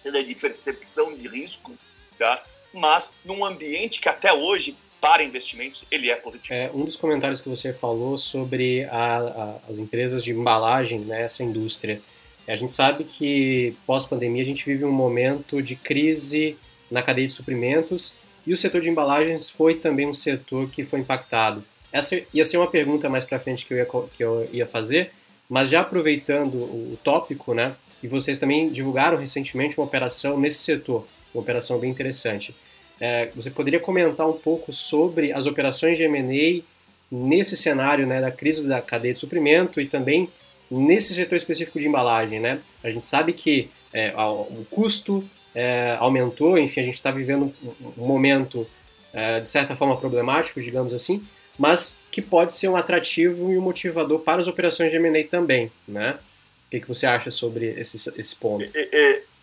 seja 0.00 0.22
de 0.22 0.34
percepção 0.34 1.14
de 1.14 1.28
risco, 1.28 1.72
tá? 2.18 2.42
mas 2.72 3.12
num 3.24 3.44
ambiente 3.44 4.00
que 4.00 4.08
até 4.08 4.32
hoje, 4.32 4.76
para 5.00 5.22
investimentos, 5.22 5.86
ele 5.90 6.10
é 6.10 6.16
positivo. 6.16 6.54
É, 6.54 6.70
um 6.72 6.84
dos 6.84 6.96
comentários 6.96 7.40
que 7.40 7.48
você 7.48 7.72
falou 7.72 8.16
sobre 8.16 8.84
a, 8.84 9.18
a, 9.18 9.70
as 9.70 9.78
empresas 9.78 10.24
de 10.24 10.32
embalagem 10.32 11.00
né, 11.00 11.26
indústria. 11.40 12.00
A 12.46 12.56
gente 12.56 12.72
sabe 12.72 13.04
que 13.04 13.76
pós-pandemia 13.86 14.42
a 14.42 14.44
gente 14.44 14.64
vive 14.64 14.84
um 14.84 14.90
momento 14.90 15.62
de 15.62 15.76
crise 15.76 16.58
na 16.90 17.02
cadeia 17.02 17.28
de 17.28 17.34
suprimentos 17.34 18.16
e 18.46 18.52
o 18.52 18.56
setor 18.56 18.80
de 18.80 18.90
embalagens 18.90 19.48
foi 19.48 19.76
também 19.76 20.06
um 20.06 20.14
setor 20.14 20.68
que 20.70 20.84
foi 20.84 21.00
impactado. 21.00 21.64
Essa 21.92 22.20
ia 22.32 22.44
ser 22.44 22.56
uma 22.56 22.66
pergunta 22.66 23.08
mais 23.08 23.24
para 23.24 23.38
frente 23.38 23.66
que 23.66 23.74
eu, 23.74 23.78
ia, 23.78 23.86
que 23.86 24.24
eu 24.24 24.48
ia 24.52 24.66
fazer, 24.66 25.12
mas 25.48 25.68
já 25.68 25.80
aproveitando 25.80 26.54
o, 26.54 26.98
tópico, 27.04 27.52
né? 27.52 27.74
E 28.02 28.08
vocês 28.08 28.38
também 28.38 28.70
divulgaram 28.70 29.18
recentemente 29.18 29.78
uma 29.78 29.86
operação 29.86 30.40
nesse 30.40 30.58
setor, 30.58 31.06
uma 31.34 31.42
operação 31.42 31.78
bem 31.78 31.90
interessante. 31.90 32.54
É, 32.98 33.30
você 33.34 33.50
poderia 33.50 33.78
comentar 33.78 34.28
um 34.28 34.32
pouco 34.32 34.72
sobre 34.72 35.32
as 35.32 35.46
operações 35.46 35.98
de 35.98 36.04
M&A 36.04 36.62
nesse 37.10 37.56
cenário 37.56 38.06
né, 38.06 38.20
da 38.20 38.30
crise 38.30 38.66
da 38.66 38.80
cadeia 38.80 39.12
de 39.12 39.20
suprimento 39.20 39.80
e 39.80 39.86
também 39.86 40.28
nesse 40.70 41.12
setor 41.12 41.36
específico 41.36 41.78
de 41.78 41.86
embalagem, 41.86 42.40
né? 42.40 42.60
A 42.82 42.88
gente 42.88 43.06
sabe 43.06 43.34
que 43.34 43.68
é, 43.92 44.14
o 44.16 44.64
custo 44.70 45.22
é, 45.54 45.96
aumentou, 46.00 46.56
enfim, 46.56 46.80
a 46.80 46.84
gente 46.84 46.94
está 46.94 47.10
vivendo 47.10 47.52
um, 47.62 48.02
um 48.02 48.06
momento 48.06 48.66
é, 49.12 49.40
de 49.40 49.48
certa 49.48 49.76
forma 49.76 49.96
problemático, 49.98 50.62
digamos 50.62 50.94
assim, 50.94 51.22
mas 51.58 52.00
que 52.10 52.22
pode 52.22 52.54
ser 52.54 52.68
um 52.68 52.76
atrativo 52.76 53.52
e 53.52 53.58
um 53.58 53.62
motivador 53.62 54.20
para 54.20 54.40
as 54.40 54.48
operações 54.48 54.90
de 54.90 54.96
M&A 54.96 55.24
também, 55.24 55.70
né? 55.86 56.18
O 56.66 56.70
que, 56.70 56.80
que 56.80 56.88
você 56.88 57.06
acha 57.06 57.30
sobre 57.30 57.78
esse, 57.78 57.96
esse 58.18 58.36
ponto? 58.36 58.64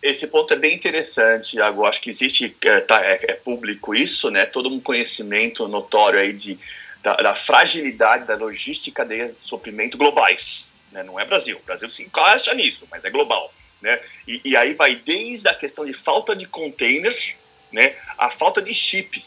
Esse 0.02 0.28
ponto 0.28 0.54
é 0.54 0.56
bem 0.56 0.74
interessante, 0.74 1.56
Iago. 1.56 1.84
Acho 1.84 2.00
que 2.00 2.08
existe, 2.08 2.56
é, 2.64 2.80
tá, 2.80 3.04
é, 3.04 3.20
é, 3.28 3.34
público 3.34 3.94
isso, 3.94 4.30
né? 4.30 4.46
Todo 4.46 4.70
um 4.70 4.80
conhecimento 4.80 5.68
notório 5.68 6.18
aí 6.18 6.32
de, 6.32 6.58
da, 7.02 7.16
da 7.16 7.34
fragilidade 7.34 8.26
da 8.26 8.34
logística 8.34 9.04
de 9.04 9.32
suprimento 9.36 9.98
globais. 9.98 10.72
Né? 10.90 11.02
Não 11.02 11.20
é 11.20 11.24
Brasil. 11.26 11.58
O 11.58 11.66
Brasil 11.66 11.90
se 11.90 12.02
encaixa 12.02 12.54
nisso, 12.54 12.88
mas 12.90 13.04
é 13.04 13.10
global. 13.10 13.52
Né? 13.82 14.00
E, 14.26 14.40
e 14.42 14.56
aí 14.56 14.72
vai 14.72 14.96
desde 14.96 15.48
a 15.48 15.54
questão 15.54 15.84
de 15.84 15.92
falta 15.92 16.34
de 16.34 16.46
containers, 16.46 17.34
né? 17.70 17.94
A 18.16 18.30
falta 18.30 18.62
de 18.62 18.72
chip. 18.72 19.22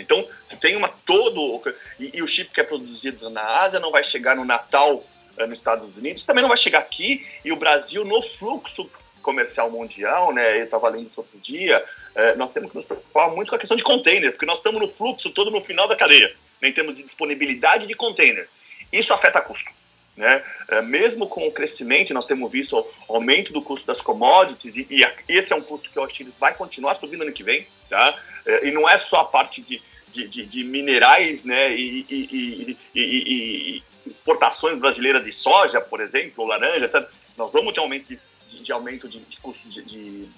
Então, 0.00 0.26
você 0.44 0.56
tem 0.56 0.76
uma 0.76 0.88
todo. 0.88 1.62
E, 1.98 2.18
e, 2.18 2.22
o 2.22 2.26
chip 2.26 2.50
que 2.50 2.60
é 2.60 2.64
produzido 2.64 3.28
na 3.30 3.42
Ásia 3.60 3.80
não 3.80 3.90
vai 3.90 4.04
chegar 4.04 4.36
no 4.36 4.44
Natal 4.44 4.96
uh, 5.36 5.46
nos 5.46 5.58
Estados 5.58 5.96
Unidos, 5.96 6.24
também 6.24 6.42
não 6.42 6.48
vai 6.48 6.56
chegar 6.56 6.80
aqui, 6.80 7.26
e 7.44 7.52
o 7.52 7.56
Brasil, 7.56 8.04
no 8.04 8.22
fluxo 8.22 8.90
comercial 9.22 9.70
mundial, 9.70 10.32
né? 10.32 10.58
Eu 10.58 10.64
estava 10.64 10.88
lendo 10.88 11.08
isso 11.08 11.20
outro 11.20 11.38
dia, 11.38 11.84
uh, 12.14 12.38
nós 12.38 12.52
temos 12.52 12.70
que 12.70 12.76
nos 12.76 12.86
preocupar 12.86 13.30
muito 13.30 13.50
com 13.50 13.56
a 13.56 13.58
questão 13.58 13.76
de 13.76 13.82
container, 13.82 14.32
porque 14.32 14.46
nós 14.46 14.58
estamos 14.58 14.80
no 14.80 14.88
fluxo 14.88 15.30
todo 15.30 15.50
no 15.50 15.60
final 15.60 15.86
da 15.86 15.96
cadeia, 15.96 16.34
né, 16.62 16.68
em 16.68 16.72
termos 16.72 16.94
de 16.94 17.02
disponibilidade 17.02 17.86
de 17.86 17.94
container. 17.94 18.48
Isso 18.92 19.12
afeta 19.12 19.40
custo. 19.40 19.70
né? 20.16 20.42
É, 20.68 20.82
mesmo 20.82 21.28
com 21.28 21.46
o 21.46 21.52
crescimento, 21.52 22.14
nós 22.14 22.26
temos 22.26 22.50
visto 22.50 22.76
o 23.06 23.14
aumento 23.14 23.52
do 23.52 23.62
custo 23.62 23.86
das 23.86 24.00
commodities, 24.00 24.76
e, 24.76 24.86
e 24.90 25.04
esse 25.28 25.52
é 25.52 25.56
um 25.56 25.62
custo 25.62 25.90
que 25.90 25.98
eu 25.98 26.04
acho 26.04 26.14
que 26.14 26.32
vai 26.40 26.54
continuar 26.54 26.94
subindo 26.94 27.22
ano 27.22 27.32
que 27.32 27.44
vem, 27.44 27.66
tá? 27.88 28.18
É, 28.48 28.66
e 28.66 28.72
não 28.72 28.88
é 28.88 28.96
só 28.96 29.20
a 29.20 29.24
parte 29.26 29.60
de, 29.60 29.82
de, 30.10 30.26
de, 30.26 30.46
de 30.46 30.64
minerais 30.64 31.44
né? 31.44 31.70
E, 31.70 32.06
e, 32.08 32.78
e, 32.94 33.82
exportações 34.06 34.78
brasileiras 34.78 35.22
de 35.22 35.34
soja, 35.34 35.82
por 35.82 36.00
exemplo, 36.00 36.46
laranja, 36.46 36.86
etc. 36.86 37.06
Nós 37.36 37.52
vamos 37.52 37.74
ter 37.74 37.80
um 37.80 37.82
aumento 37.82 38.08
de, 38.08 38.62
de 38.62 38.72
aumento 38.72 39.06
de, 39.06 39.20
de 39.20 39.38
custos 39.38 39.74
de, 39.74 40.28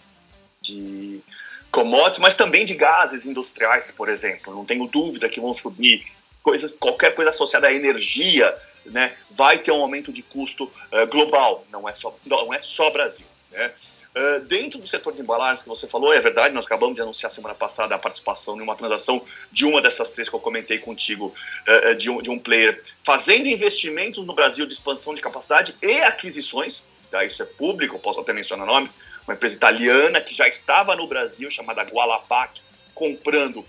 de 0.61 1.23
commodities, 1.71 2.19
mas 2.19 2.37
também 2.37 2.65
de 2.65 2.75
gases 2.75 3.27
industriais, 3.27 3.93
por 3.93 4.09
exemplo. 4.09 4.53
Não 4.53 4.65
tenho 4.65 4.89
dúvida 4.89 5.29
que 5.29 5.41
vão 5.41 5.55
subir 5.55 6.05
coisas, 6.43 6.77
qualquer 6.77 7.15
coisa 7.15 7.31
associada 7.31 7.69
à 7.69 7.73
energia, 7.73 8.57
né, 8.85 9.15
vai 9.31 9.59
ter 9.59 9.71
um 9.71 9.83
aumento 9.83 10.13
de 10.13 10.23
custo 10.23 10.65
uh, 10.65 11.07
global, 11.09 11.65
não 11.71 11.89
é 11.89 11.93
só, 11.93 12.17
não 12.25 12.53
é 12.53 12.59
só 12.59 12.91
Brasil. 12.91 13.27
Né? 13.51 13.73
Uh, 14.17 14.41
dentro 14.41 14.81
do 14.81 14.89
setor 14.89 15.13
de 15.13 15.21
embalagens 15.21 15.63
que 15.63 15.69
você 15.69 15.87
falou, 15.87 16.13
é 16.13 16.21
verdade, 16.21 16.53
nós 16.53 16.67
acabamos 16.67 16.97
de 16.97 17.01
anunciar 17.01 17.31
semana 17.31 17.55
passada 17.55 17.95
a 17.95 17.99
participação 17.99 18.57
em 18.59 18.61
uma 18.61 18.75
transação 18.75 19.25
de 19.53 19.65
uma 19.65 19.81
dessas 19.81 20.11
três 20.11 20.29
que 20.29 20.35
eu 20.35 20.41
comentei 20.41 20.81
contigo, 20.81 21.33
uh, 21.69 21.95
de, 21.95 22.11
um, 22.11 22.21
de 22.21 22.29
um 22.29 22.37
player, 22.37 22.83
fazendo 23.05 23.47
investimentos 23.47 24.27
no 24.27 24.35
Brasil 24.35 24.67
de 24.67 24.73
expansão 24.73 25.15
de 25.15 25.21
capacidade 25.21 25.77
e 25.81 26.01
aquisições, 26.01 26.89
tá? 27.09 27.25
isso 27.25 27.41
é 27.41 27.47
público, 27.47 28.01
posso 28.01 28.21
até 28.21 28.33
mencionar 28.33 28.67
nomes, 28.67 28.99
uma 29.29 29.35
empresa 29.35 29.55
italiana 29.55 30.21
que 30.21 30.35
já 30.35 30.49
estava 30.49 30.97
no 30.97 31.07
Brasil, 31.07 31.49
chamada 31.49 31.83
Gualapac, 31.85 32.61
comprando 32.93 33.65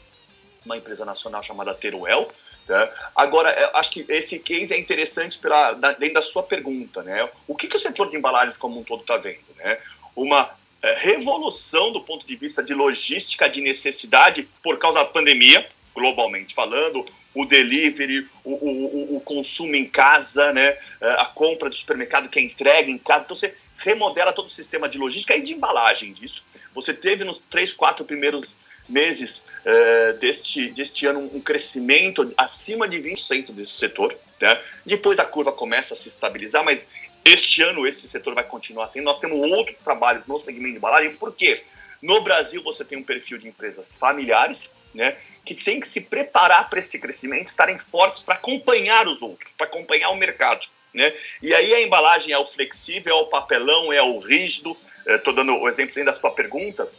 uma 0.66 0.78
empresa 0.78 1.06
nacional 1.06 1.42
chamada 1.44 1.74
Teruel. 1.74 2.30
Né? 2.68 2.92
Agora, 3.16 3.72
acho 3.76 3.92
que 3.92 4.06
esse 4.10 4.40
case 4.40 4.74
é 4.74 4.80
interessante 4.80 5.40
pela, 5.40 5.74
dentro 5.74 6.16
da 6.16 6.22
sua 6.22 6.44
pergunta. 6.44 7.02
Né? 7.04 7.30
O 7.48 7.56
que, 7.56 7.68
que 7.68 7.76
o 7.76 7.80
setor 7.80 8.10
de 8.10 8.18
embalagens 8.18 8.58
como 8.58 8.80
um 8.80 8.84
todo 8.84 9.02
está 9.02 9.18
vendo? 9.18 9.56
Né? 9.58 9.78
Uma 10.16 10.52
é, 10.82 10.94
revolução 11.00 11.92
do 11.92 12.02
ponto 12.02 12.26
de 12.26 12.36
vista 12.36 12.64
de 12.64 12.74
logística 12.74 13.50
de 13.50 13.62
necessidade 13.62 14.48
por 14.64 14.78
causa 14.80 15.00
da 15.00 15.06
pandemia, 15.06 15.68
globalmente 15.94 16.54
falando, 16.54 17.06
o 17.34 17.46
delivery, 17.46 18.28
o, 18.44 18.54
o, 18.54 19.16
o, 19.18 19.22
consumo 19.22 19.76
em 19.76 19.86
casa, 19.86 20.52
né? 20.52 20.78
É, 21.00 21.12
a 21.20 21.26
compra 21.26 21.70
do 21.70 21.76
supermercado 21.76 22.30
que 22.30 22.40
é 22.40 22.44
entregue 22.44 22.92
em 22.92 22.98
casa. 22.98 23.24
Então 23.24 23.38
você 23.38 23.54
remodela 23.78 24.34
todo 24.34 24.48
o 24.48 24.50
sistema 24.50 24.88
de 24.88 24.98
logística 24.98 25.36
e 25.36 25.42
de 25.42 25.54
embalagem 25.54 26.14
disso. 26.14 26.48
Você 26.74 26.94
teve 26.94 27.24
nos 27.24 27.40
três, 27.50 27.74
quatro 27.74 28.06
primeiros 28.06 28.58
meses 28.88 29.46
uh, 29.66 30.18
deste, 30.20 30.70
deste 30.72 31.06
ano 31.06 31.30
um 31.34 31.40
crescimento 31.40 32.34
acima 32.38 32.88
de 32.88 32.98
20% 32.98 33.52
desse 33.52 33.72
setor. 33.72 34.16
Tá? 34.38 34.60
Depois 34.86 35.20
a 35.20 35.26
curva 35.26 35.52
começa 35.52 35.94
a 35.94 35.98
se 35.98 36.10
estabilizar, 36.10 36.64
mas 36.64 36.88
este 37.24 37.62
ano 37.64 37.86
esse 37.88 38.08
setor 38.08 38.34
vai 38.34 38.44
continuar 38.44 38.88
tendo. 38.88 39.06
Nós 39.06 39.20
temos 39.20 39.40
outros 39.52 39.82
trabalhos 39.82 40.26
no 40.28 40.40
segmento 40.40 40.72
de 40.72 40.78
embalagem, 40.78 41.16
por 41.16 41.34
quê? 41.34 41.64
No 42.02 42.22
Brasil 42.22 42.64
você 42.64 42.84
tem 42.84 42.98
um 42.98 43.04
perfil 43.04 43.38
de 43.38 43.48
empresas 43.48 43.96
familiares, 43.96 44.76
né, 44.94 45.16
que 45.46 45.54
tem 45.54 45.80
que 45.80 45.88
se 45.88 46.02
preparar 46.02 46.70
para 46.70 46.80
esse 46.80 47.00
crescimento, 47.00 47.48
estarem 47.48 47.78
fortes 47.78 48.24
para 48.24 48.36
acompanhar 48.36 49.08
os 49.08 49.22
outros, 49.22 49.52
para 49.52 49.68
acompanhar 49.68 50.10
o 50.10 50.16
mercado. 50.16 50.66
Né? 50.94 51.14
E 51.42 51.54
aí 51.54 51.74
a 51.74 51.82
embalagem 51.82 52.34
é 52.34 52.38
o 52.38 52.46
flexível, 52.46 53.16
é 53.16 53.22
o 53.22 53.28
papelão, 53.28 53.94
é 53.94 54.02
o 54.02 54.20
rígido. 54.20 54.76
Estou 55.08 55.34
dando 55.34 55.56
o 55.56 55.70
exemplo 55.70 56.04
da 56.04 56.14
sua 56.14 56.32
pergunta, 56.32 56.92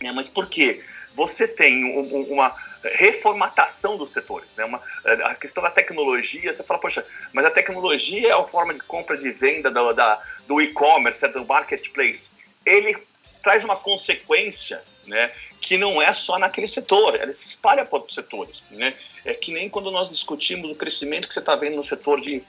né? 0.00 0.12
mas 0.12 0.28
por 0.28 0.48
quê? 0.48 0.82
você 1.14 1.46
tem 1.46 1.84
um, 1.84 2.32
uma 2.32 2.54
reformatação 2.92 3.96
dos 3.96 4.12
setores, 4.12 4.54
né? 4.56 4.64
Uma, 4.64 4.80
a 5.24 5.34
questão 5.34 5.62
da 5.62 5.70
tecnologia, 5.70 6.52
você 6.52 6.62
fala, 6.62 6.80
poxa, 6.80 7.06
mas 7.32 7.44
a 7.46 7.50
tecnologia 7.50 8.28
é 8.28 8.32
a 8.32 8.44
forma 8.44 8.74
de 8.74 8.80
compra 8.80 9.16
de 9.16 9.30
venda 9.30 9.70
do, 9.70 9.92
da, 9.92 10.22
do 10.46 10.60
e-commerce, 10.60 11.24
é 11.24 11.28
do 11.28 11.44
marketplace. 11.44 12.32
Ele 12.64 12.96
traz 13.42 13.64
uma 13.64 13.76
consequência 13.76 14.82
né, 15.06 15.32
que 15.60 15.76
não 15.76 16.00
é 16.00 16.12
só 16.12 16.38
naquele 16.38 16.66
setor, 16.66 17.14
ela 17.20 17.32
se 17.32 17.46
espalha 17.46 17.84
para 17.84 17.98
outros 17.98 18.14
setores. 18.14 18.64
Né? 18.70 18.94
É 19.24 19.34
que 19.34 19.52
nem 19.52 19.68
quando 19.68 19.90
nós 19.90 20.08
discutimos 20.08 20.70
o 20.70 20.74
crescimento 20.74 21.28
que 21.28 21.34
você 21.34 21.40
está 21.40 21.54
vendo 21.56 21.76
no 21.76 21.84
setor 21.84 22.20
de, 22.20 22.42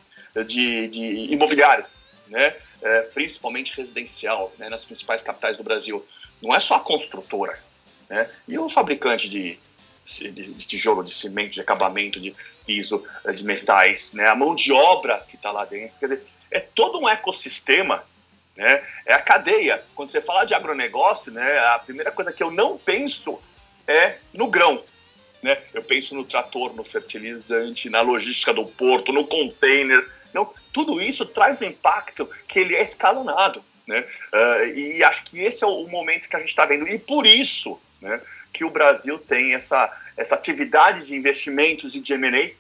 de, 0.45 0.87
de 0.87 1.33
imobiliário, 1.33 1.85
né? 2.27 2.55
É, 2.81 3.01
principalmente 3.01 3.75
residencial, 3.75 4.53
né, 4.59 4.69
nas 4.69 4.85
principais 4.85 5.24
capitais 5.24 5.57
do 5.57 5.63
Brasil. 5.63 6.05
Não 6.41 6.53
é 6.53 6.59
só 6.59 6.75
a 6.75 6.79
construtora, 6.79 7.59
né? 8.07 8.29
E 8.48 8.59
o 8.59 8.69
fabricante 8.69 9.27
de, 9.27 9.57
de, 10.05 10.31
de, 10.31 10.68
tijolo, 10.68 11.03
de 11.03 11.11
cimento, 11.11 11.53
de 11.53 11.61
acabamento, 11.61 12.20
de 12.20 12.35
piso, 12.65 13.03
eh, 13.25 13.33
de 13.33 13.44
metais, 13.44 14.13
né? 14.13 14.27
a 14.27 14.35
mão 14.35 14.53
de 14.53 14.72
obra 14.72 15.25
que 15.27 15.35
está 15.35 15.51
lá 15.51 15.65
dentro. 15.65 15.98
Quer 16.00 16.09
dizer, 16.09 16.24
é 16.51 16.59
todo 16.59 17.00
um 17.00 17.09
ecossistema, 17.09 18.03
né? 18.55 18.83
é 19.05 19.13
a 19.13 19.22
cadeia. 19.22 19.83
Quando 19.96 20.09
você 20.09 20.22
fala 20.22 20.46
de 20.46 20.53
agronegócio, 20.53 21.31
né, 21.31 21.57
a 21.57 21.79
primeira 21.79 22.11
coisa 22.11 22.31
que 22.31 22.44
eu 22.44 22.51
não 22.51 22.77
penso 22.77 23.41
é 23.87 24.20
no 24.33 24.48
grão. 24.48 24.83
Né? 25.41 25.57
Eu 25.74 25.83
penso 25.83 26.15
no 26.15 26.24
trator, 26.24 26.74
no 26.75 26.83
fertilizante, 26.83 27.89
na 27.89 28.01
logística 28.01 28.53
do 28.53 28.65
porto, 28.65 29.11
no 29.11 29.25
container. 29.25 30.07
Não, 30.33 30.51
tudo 30.72 31.01
isso 31.01 31.25
traz 31.25 31.61
um 31.61 31.65
impacto 31.65 32.29
que 32.48 32.59
ele 32.59 32.75
é 32.75 32.83
escalonado. 32.83 33.63
Né? 33.87 34.05
Uh, 34.33 34.65
e 34.75 35.03
acho 35.03 35.25
que 35.25 35.39
esse 35.39 35.63
é 35.63 35.68
o 35.68 35.87
momento 35.87 36.27
que 36.27 36.35
a 36.35 36.39
gente 36.39 36.50
está 36.50 36.65
vendo. 36.65 36.87
E 36.87 36.98
por 36.98 37.25
isso 37.25 37.79
né, 38.01 38.22
que 38.55 38.63
o 38.63 38.70
Brasil 38.70 39.20
tem 39.20 39.53
essa, 39.53 39.91
essa 40.15 40.35
atividade 40.35 41.05
de 41.05 41.15
investimentos 41.15 41.94
e 41.94 42.01
de 42.01 42.13
M&A 42.13 42.51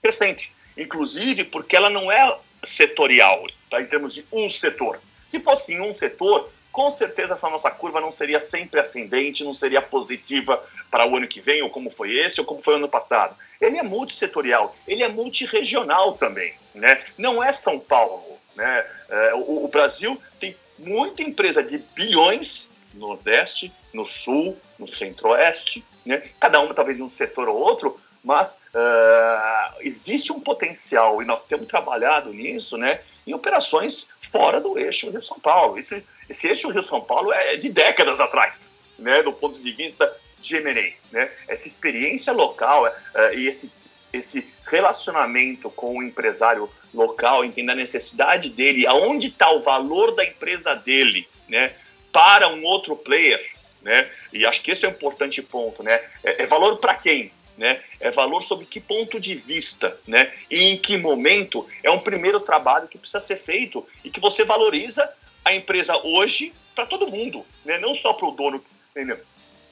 crescente, 0.00 0.54
inclusive 0.76 1.44
porque 1.44 1.74
ela 1.74 1.90
não 1.90 2.10
é 2.10 2.38
setorial, 2.62 3.46
tá, 3.68 3.80
em 3.80 3.86
termos 3.86 4.14
de 4.14 4.26
um 4.32 4.48
setor. 4.48 5.00
Se 5.26 5.40
fosse 5.40 5.74
em 5.74 5.80
um 5.80 5.92
setor, 5.92 6.50
com 6.70 6.88
certeza 6.88 7.32
essa 7.32 7.50
nossa 7.50 7.70
curva 7.70 8.00
não 8.00 8.10
seria 8.10 8.38
sempre 8.38 8.78
ascendente, 8.78 9.44
não 9.44 9.54
seria 9.54 9.82
positiva 9.82 10.62
para 10.90 11.06
o 11.06 11.16
ano 11.16 11.26
que 11.26 11.40
vem, 11.40 11.62
ou 11.62 11.70
como 11.70 11.90
foi 11.90 12.16
esse, 12.16 12.40
ou 12.40 12.46
como 12.46 12.62
foi 12.62 12.74
o 12.74 12.76
ano 12.76 12.88
passado. 12.88 13.34
Ele 13.60 13.78
é 13.78 13.82
multissetorial, 13.82 14.76
ele 14.86 15.02
é 15.02 15.08
multiregional 15.08 16.16
também. 16.16 16.54
Né? 16.74 17.02
Não 17.18 17.42
é 17.42 17.50
São 17.50 17.78
Paulo. 17.78 18.38
Né? 18.54 18.86
É, 19.08 19.34
o, 19.34 19.64
o 19.64 19.68
Brasil 19.68 20.20
tem 20.38 20.56
muita 20.78 21.22
empresa 21.22 21.62
de 21.62 21.78
bilhões 21.78 22.73
no 22.94 23.08
Nordeste, 23.08 23.72
no 23.92 24.04
Sul, 24.04 24.56
no 24.78 24.86
Centro-Oeste, 24.86 25.84
né? 26.04 26.22
cada 26.40 26.60
uma 26.60 26.74
talvez 26.74 26.98
em 26.98 27.02
um 27.02 27.08
setor 27.08 27.48
ou 27.48 27.56
outro, 27.56 27.98
mas 28.24 28.62
uh, 28.74 29.76
existe 29.80 30.32
um 30.32 30.40
potencial 30.40 31.22
e 31.22 31.26
nós 31.26 31.44
temos 31.44 31.68
trabalhado 31.68 32.32
nisso 32.32 32.78
né, 32.78 33.00
em 33.26 33.34
operações 33.34 34.14
fora 34.18 34.60
do 34.60 34.78
eixo 34.78 35.10
Rio-São 35.10 35.38
Paulo. 35.38 35.78
Esse, 35.78 36.04
esse 36.28 36.48
eixo 36.48 36.70
Rio-São 36.70 37.02
Paulo 37.02 37.32
é 37.32 37.56
de 37.56 37.70
décadas 37.70 38.20
atrás, 38.20 38.72
né, 38.98 39.22
do 39.22 39.32
ponto 39.32 39.60
de 39.60 39.70
vista 39.72 40.10
de 40.40 40.56
M&A. 40.56 40.94
Né? 41.12 41.30
Essa 41.46 41.68
experiência 41.68 42.32
local 42.32 42.86
uh, 42.86 43.34
e 43.34 43.46
esse, 43.46 43.70
esse 44.10 44.48
relacionamento 44.64 45.68
com 45.70 45.98
o 45.98 46.02
empresário 46.02 46.70
local, 46.94 47.44
entender 47.44 47.72
a 47.72 47.76
necessidade 47.76 48.48
dele, 48.48 48.86
aonde 48.86 49.28
está 49.28 49.50
o 49.50 49.60
valor 49.60 50.14
da 50.14 50.24
empresa 50.24 50.74
dele, 50.74 51.28
né? 51.48 51.74
Para 52.14 52.46
um 52.46 52.64
outro 52.64 52.94
player, 52.94 53.44
né? 53.82 54.08
E 54.32 54.46
acho 54.46 54.62
que 54.62 54.70
esse 54.70 54.86
é 54.86 54.88
um 54.88 54.92
importante 54.92 55.42
ponto, 55.42 55.82
né? 55.82 56.00
É, 56.22 56.44
é 56.44 56.46
valor 56.46 56.76
para 56.76 56.94
quem? 56.94 57.32
Né? 57.58 57.80
É 58.00 58.10
valor 58.10 58.42
sobre 58.42 58.66
que 58.66 58.80
ponto 58.80 59.20
de 59.20 59.34
vista, 59.34 59.96
né? 60.06 60.32
E 60.48 60.60
em 60.60 60.78
que 60.78 60.96
momento 60.96 61.68
é 61.82 61.90
um 61.90 61.98
primeiro 61.98 62.38
trabalho 62.40 62.88
que 62.88 62.98
precisa 62.98 63.20
ser 63.20 63.36
feito 63.36 63.84
e 64.04 64.10
que 64.10 64.20
você 64.20 64.44
valoriza 64.44 65.12
a 65.44 65.54
empresa 65.54 65.96
hoje 66.04 66.52
para 66.74 66.86
todo 66.86 67.10
mundo, 67.10 67.44
né? 67.64 67.78
Não 67.78 67.94
só 67.94 68.12
para 68.12 68.28
o 68.28 68.32
dono, 68.32 68.64
entendeu? 68.90 69.20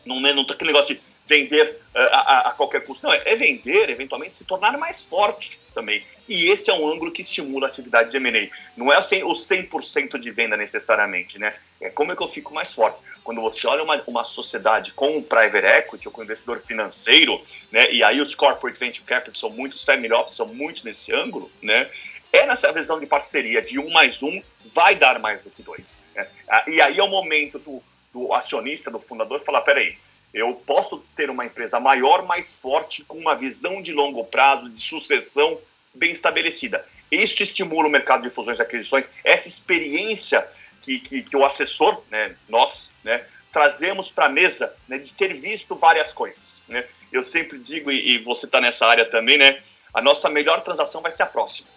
Não, 0.05 0.21
né? 0.21 0.33
não 0.33 0.45
tá 0.45 0.55
aquele 0.55 0.73
negócio 0.73 0.97
de 0.97 1.01
vender 1.27 1.81
uh, 1.95 1.99
a, 2.13 2.49
a, 2.49 2.53
qualquer 2.53 2.85
custo. 2.85 3.07
Não, 3.07 3.13
é, 3.13 3.23
é, 3.25 3.37
vender, 3.37 3.89
eventualmente 3.91 4.35
se 4.35 4.45
tornar 4.45 4.77
mais 4.77 5.05
forte 5.05 5.61
também. 5.75 6.05
E 6.29 6.49
esse 6.49 6.71
é 6.71 6.75
um 6.75 6.87
ângulo 6.87 7.13
que 7.13 7.23
estimula 7.23 7.67
a 7.67 7.69
atividade 7.69 8.11
de 8.11 8.17
M&A. 8.17 8.49
Não 8.77 8.93
é 8.93 8.99
o 8.99 9.01
100%, 9.01 9.69
o 9.75 9.83
100 9.83 10.09
de 10.21 10.31
venda 10.31 10.57
necessariamente, 10.57 11.39
né? 11.39 11.55
É 11.81 11.91
como 11.91 12.13
é 12.13 12.17
que 12.17 12.23
eu 12.23 12.29
fico 12.29 12.53
mais 12.53 12.73
forte. 12.73 12.99
Quando 13.23 13.41
você 13.41 13.67
olha 13.69 13.85
uma, 13.85 14.03
uma 14.07 14.25
sociedade 14.25 14.93
com 14.95 15.17
um 15.17 15.23
private 15.23 15.67
equity 15.67 16.09
ou 16.09 16.13
com 16.13 16.21
um 16.21 16.25
investidor 16.25 16.61
financeiro, 16.67 17.41
né? 17.71 17.91
E 17.93 18.03
aí 18.03 18.21
os 18.21 18.35
corporate 18.35 18.79
venture 18.79 19.05
capital 19.05 19.35
são 19.35 19.51
muito, 19.51 19.75
os 19.75 19.85
family 19.85 20.13
office 20.13 20.35
são 20.35 20.49
muito 20.49 20.85
nesse 20.85 21.15
ângulo, 21.15 21.51
né? 21.63 21.89
É 22.33 22.47
nessa 22.47 22.73
visão 22.73 22.99
de 22.99 23.07
parceria 23.07 23.63
de 23.63 23.79
um 23.79 23.91
mais 23.91 24.23
um 24.23 24.43
vai 24.65 24.97
dar 24.97 25.19
mais 25.19 25.43
do 25.43 25.51
que 25.51 25.63
dois. 25.63 26.01
Né? 26.15 26.27
E 26.67 26.81
aí 26.81 26.99
é 26.99 27.03
o 27.03 27.09
momento 27.09 27.59
do, 27.59 27.83
do 28.13 28.33
acionista, 28.33 28.91
do 28.91 28.99
fundador, 28.99 29.41
falar, 29.41 29.61
peraí, 29.61 29.97
eu 30.33 30.55
posso 30.55 31.05
ter 31.15 31.29
uma 31.29 31.45
empresa 31.45 31.79
maior, 31.79 32.25
mais 32.25 32.61
forte, 32.61 33.05
com 33.05 33.19
uma 33.19 33.35
visão 33.35 33.83
de 33.83 33.93
longo 33.93 34.25
prazo, 34.25 34.71
de 34.71 34.81
sucessão 34.81 35.59
bem 35.95 36.13
estabelecida. 36.13 36.87
Isso 37.11 37.43
estimula 37.43 37.87
o 37.87 37.91
mercado 37.91 38.23
de 38.23 38.31
fusões 38.31 38.59
e 38.59 38.63
aquisições, 38.63 39.13
essa 39.23 39.47
experiência 39.47 40.47
que, 40.81 40.99
que, 40.99 41.23
que 41.23 41.37
o 41.37 41.45
assessor, 41.45 42.03
né, 42.11 42.35
nós, 42.49 42.97
né, 43.05 43.25
trazemos 43.53 44.11
para 44.11 44.27
a 44.27 44.31
mesa 44.31 44.75
né, 44.89 44.99
de 44.99 45.13
ter 45.13 45.35
visto 45.35 45.77
várias 45.77 46.13
coisas. 46.13 46.65
Né? 46.67 46.87
Eu 47.13 47.23
sempre 47.23 47.59
digo, 47.59 47.91
e, 47.91 48.15
e 48.17 48.19
você 48.25 48.47
está 48.47 48.61
nessa 48.61 48.87
área 48.87 49.05
também, 49.05 49.37
né, 49.37 49.63
a 49.93 50.01
nossa 50.01 50.31
melhor 50.31 50.63
transação 50.63 51.03
vai 51.03 51.13
ser 51.13 51.25
a 51.25 51.27
próxima. 51.27 51.69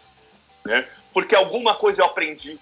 né? 0.66 0.88
Porque 1.12 1.36
alguma 1.36 1.76
coisa 1.76 2.02
eu 2.02 2.06
aprendi 2.06 2.58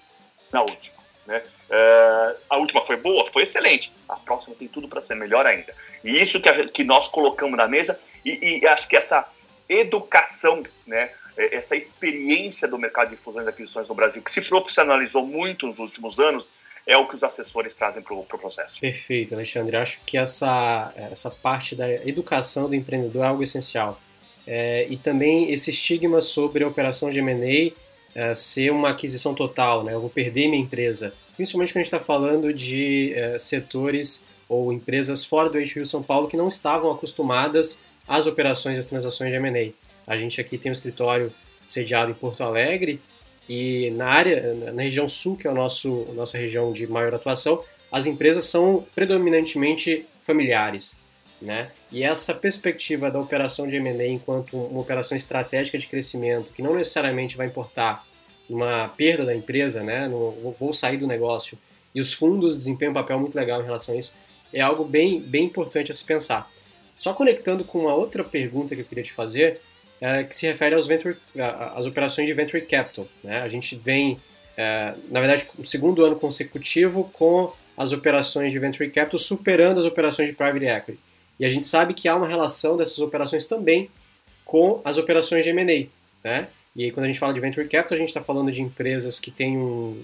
na 0.52 0.62
última. 0.62 1.03
Né? 1.26 1.42
Uh, 1.70 2.38
a 2.50 2.58
última 2.58 2.84
foi 2.84 2.98
boa, 2.98 3.26
foi 3.26 3.44
excelente. 3.44 3.94
A 4.08 4.16
próxima 4.16 4.56
tem 4.56 4.68
tudo 4.68 4.88
para 4.88 5.02
ser 5.02 5.16
melhor 5.16 5.46
ainda. 5.46 5.74
E 6.04 6.20
isso 6.20 6.42
que, 6.42 6.50
a, 6.50 6.68
que 6.68 6.84
nós 6.84 7.08
colocamos 7.08 7.58
na 7.58 7.68
mesa, 7.68 8.00
e, 8.26 8.60
e, 8.62 8.68
acho 8.68 8.88
que 8.88 8.96
essa 8.96 9.26
educação, 9.70 10.64
né, 10.86 11.12
é, 11.38 11.56
essa 11.56 11.76
experiência 11.76 12.68
do 12.68 12.78
mercado 12.78 13.10
de 13.10 13.16
fusões 13.16 13.46
e 13.46 13.50
aquisições 13.50 13.88
no 13.88 13.96
Brasil, 13.96 14.22
que 14.22 14.32
se 14.32 14.42
profissionalizou 14.42 15.26
muito 15.26 15.66
nos 15.66 15.80
últimos 15.80 16.20
anos, 16.20 16.52
é 16.86 16.98
o 16.98 17.08
que 17.08 17.16
os 17.16 17.24
assessores 17.24 17.74
trazem 17.74 18.04
para 18.04 18.14
o 18.14 18.26
pro 18.26 18.38
processo. 18.38 18.82
Perfeito, 18.82 19.34
Alexandre. 19.34 19.78
Acho 19.78 20.02
que 20.06 20.18
essa, 20.18 20.94
essa 20.98 21.32
parte 21.32 21.76
da 21.76 21.90
educação 21.90 22.68
do 22.68 22.76
empreendedor 22.76 23.24
é 23.24 23.28
algo 23.28 23.42
essencial. 23.42 24.00
É, 24.46 24.86
e 24.90 24.98
também 24.98 25.54
esse 25.54 25.72
estigma 25.72 26.20
sobre 26.20 26.66
a 26.66 26.68
operação 26.68 27.10
de 27.10 27.20
M&A 27.20 27.72
é, 28.16 28.34
ser 28.34 28.72
uma 28.72 28.90
aquisição 28.90 29.34
total, 29.34 29.84
né? 29.84 29.94
Eu 29.94 30.02
vou 30.02 30.10
perder 30.10 30.48
minha 30.48 30.62
empresa. 30.62 31.14
Principalmente 31.36 31.74
quando 31.74 31.82
a 31.82 31.84
gente 31.84 31.94
está 31.94 32.00
falando 32.00 32.54
de 32.54 33.14
é, 33.16 33.38
setores 33.38 34.26
ou 34.48 34.72
empresas 34.72 35.26
fora 35.26 35.50
do 35.50 35.58
eixo 35.58 35.76
Rio 35.76 35.86
São 35.86 36.04
Paulo 36.04 36.28
que 36.28 36.38
não 36.38 36.48
estavam 36.48 36.92
acostumadas 36.92 37.82
às 38.08 38.28
operações 38.28 38.78
e 38.78 38.80
às 38.80 38.86
transações 38.86 39.32
de 39.32 39.38
M&A. 39.38 39.72
A 40.06 40.18
gente 40.18 40.40
aqui 40.40 40.58
tem 40.58 40.72
um 40.72 40.74
escritório 40.74 41.32
sediado 41.66 42.12
em 42.12 42.14
Porto 42.14 42.44
Alegre 42.44 43.00
e 43.48 43.92
na 43.92 44.08
área, 44.08 44.54
na 44.74 44.82
região 44.82 45.08
sul, 45.08 45.36
que 45.36 45.48
é 45.48 45.52
a 45.52 45.54
nossa 45.54 46.38
região 46.38 46.72
de 46.72 46.86
maior 46.88 47.14
atuação, 47.14 47.64
as 47.92 48.06
empresas 48.06 48.46
são 48.46 48.86
predominantemente 48.96 50.06
familiares. 50.24 50.98
Né? 51.44 51.72
E 51.92 52.04
essa 52.04 52.34
perspectiva 52.34 53.12
da 53.12 53.20
operação 53.20 53.68
de 53.68 53.76
M&A 53.76 54.08
enquanto 54.08 54.56
uma 54.56 54.80
operação 54.80 55.18
estratégica 55.18 55.78
de 55.78 55.88
crescimento, 55.88 56.54
que 56.54 56.62
não 56.62 56.74
necessariamente 56.74 57.36
vai 57.36 57.48
importar 57.48 58.06
uma 58.50 58.88
perda 58.88 59.26
da 59.26 59.36
empresa, 59.36 59.84
né? 59.84 60.08
No, 60.08 60.56
vou 60.58 60.74
sair 60.74 60.96
do 60.96 61.06
negócio, 61.06 61.58
e 61.94 62.00
os 62.00 62.14
fundos 62.14 62.58
desempenham 62.58 62.92
um 62.92 62.94
papel 62.94 63.20
muito 63.20 63.36
legal 63.36 63.62
em 63.62 63.66
relação 63.66 63.94
a 63.94 63.98
isso, 63.98 64.14
é 64.54 64.62
algo 64.62 64.86
bem, 64.86 65.20
bem 65.20 65.44
importante 65.44 65.92
a 65.92 65.94
se 65.94 66.06
pensar. 66.06 66.50
Só 66.98 67.12
conectando 67.14 67.66
com 67.66 67.80
uma 67.80 67.94
outra 67.94 68.24
pergunta 68.24 68.74
que 68.74 68.82
eu 68.82 68.86
queria 68.86 69.04
te 69.04 69.12
fazer, 69.12 69.60
é, 70.00 70.24
que 70.24 70.36
se 70.36 70.46
refere 70.46 70.76
aos 70.76 70.88
venture, 70.88 71.18
às 71.76 71.86
operações 71.86 72.28
de 72.28 72.34
venture 72.34 72.62
capital. 72.66 73.08
Né? 73.24 73.42
A 73.42 73.48
gente 73.50 73.76
vem, 73.76 74.20
é, 74.56 74.94
na 75.10 75.20
verdade, 75.20 75.48
o 75.58 75.66
segundo 75.66 76.06
ano 76.06 76.16
consecutivo 76.16 77.10
com 77.12 77.52
as 77.76 77.92
operações 77.92 78.52
de 78.52 78.60
venture 78.60 78.90
capital 78.90 79.20
superando 79.20 79.80
as 79.80 79.86
operações 79.86 80.30
de 80.30 80.36
private 80.36 80.66
equity. 80.66 81.00
E 81.40 81.46
a 81.46 81.50
gente 81.50 81.68
sabe 81.68 81.94
que 81.94 82.08
há 82.08 82.16
uma 82.16 82.28
relação 82.28 82.78
dessas 82.78 83.00
operações 83.00 83.46
também 83.46 83.90
com 84.46 84.82
as 84.84 84.98
operações 84.98 85.44
de 85.44 85.50
M&A, 85.50 85.88
né? 86.24 86.48
E 86.76 86.86
aí, 86.86 86.92
quando 86.92 87.06
a 87.06 87.08
gente 87.08 87.20
fala 87.20 87.34
de 87.34 87.40
venture 87.40 87.68
capital, 87.68 87.96
a 87.96 88.00
gente 88.00 88.08
está 88.08 88.22
falando 88.22 88.52
de 88.52 88.62
empresas 88.62 89.20
que 89.20 89.30
têm 89.30 89.58
um, 89.58 90.04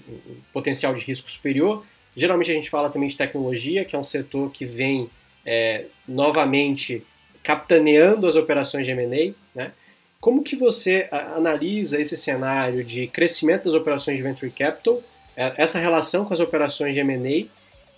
potencial 0.52 0.94
de 0.94 1.02
risco 1.02 1.28
superior. 1.28 1.84
Geralmente 2.14 2.50
a 2.50 2.54
gente 2.54 2.70
fala 2.70 2.88
também 2.88 3.08
de 3.08 3.16
tecnologia, 3.16 3.84
que 3.84 3.96
é 3.96 3.98
um 3.98 4.04
setor 4.04 4.50
que 4.50 4.64
vem 4.64 5.10
é, 5.44 5.86
novamente 6.06 7.04
capitaneando 7.42 8.26
as 8.26 8.36
operações 8.36 8.86
de 8.86 8.92
M&A, 8.92 9.32
né? 9.54 9.72
Como 10.20 10.44
que 10.44 10.54
você 10.54 11.08
analisa 11.10 11.98
esse 12.00 12.16
cenário 12.16 12.84
de 12.84 13.06
crescimento 13.06 13.64
das 13.64 13.74
operações 13.74 14.18
de 14.18 14.22
venture 14.22 14.50
capital, 14.50 15.02
é, 15.36 15.54
essa 15.56 15.78
relação 15.78 16.24
com 16.24 16.34
as 16.34 16.40
operações 16.40 16.94
de 16.94 17.00
M&A 17.00 17.46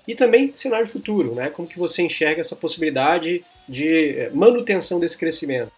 e 0.06 0.14
também 0.14 0.54
cenário 0.54 0.86
futuro, 0.86 1.34
né? 1.34 1.50
Como 1.50 1.68
que 1.68 1.78
você 1.78 2.02
enxerga 2.02 2.40
essa 2.40 2.56
possibilidade 2.56 3.44
de 3.68 4.18
eh, 4.18 4.30
manutenção 4.32 4.98
desse 4.98 5.16
crescimento? 5.16 5.70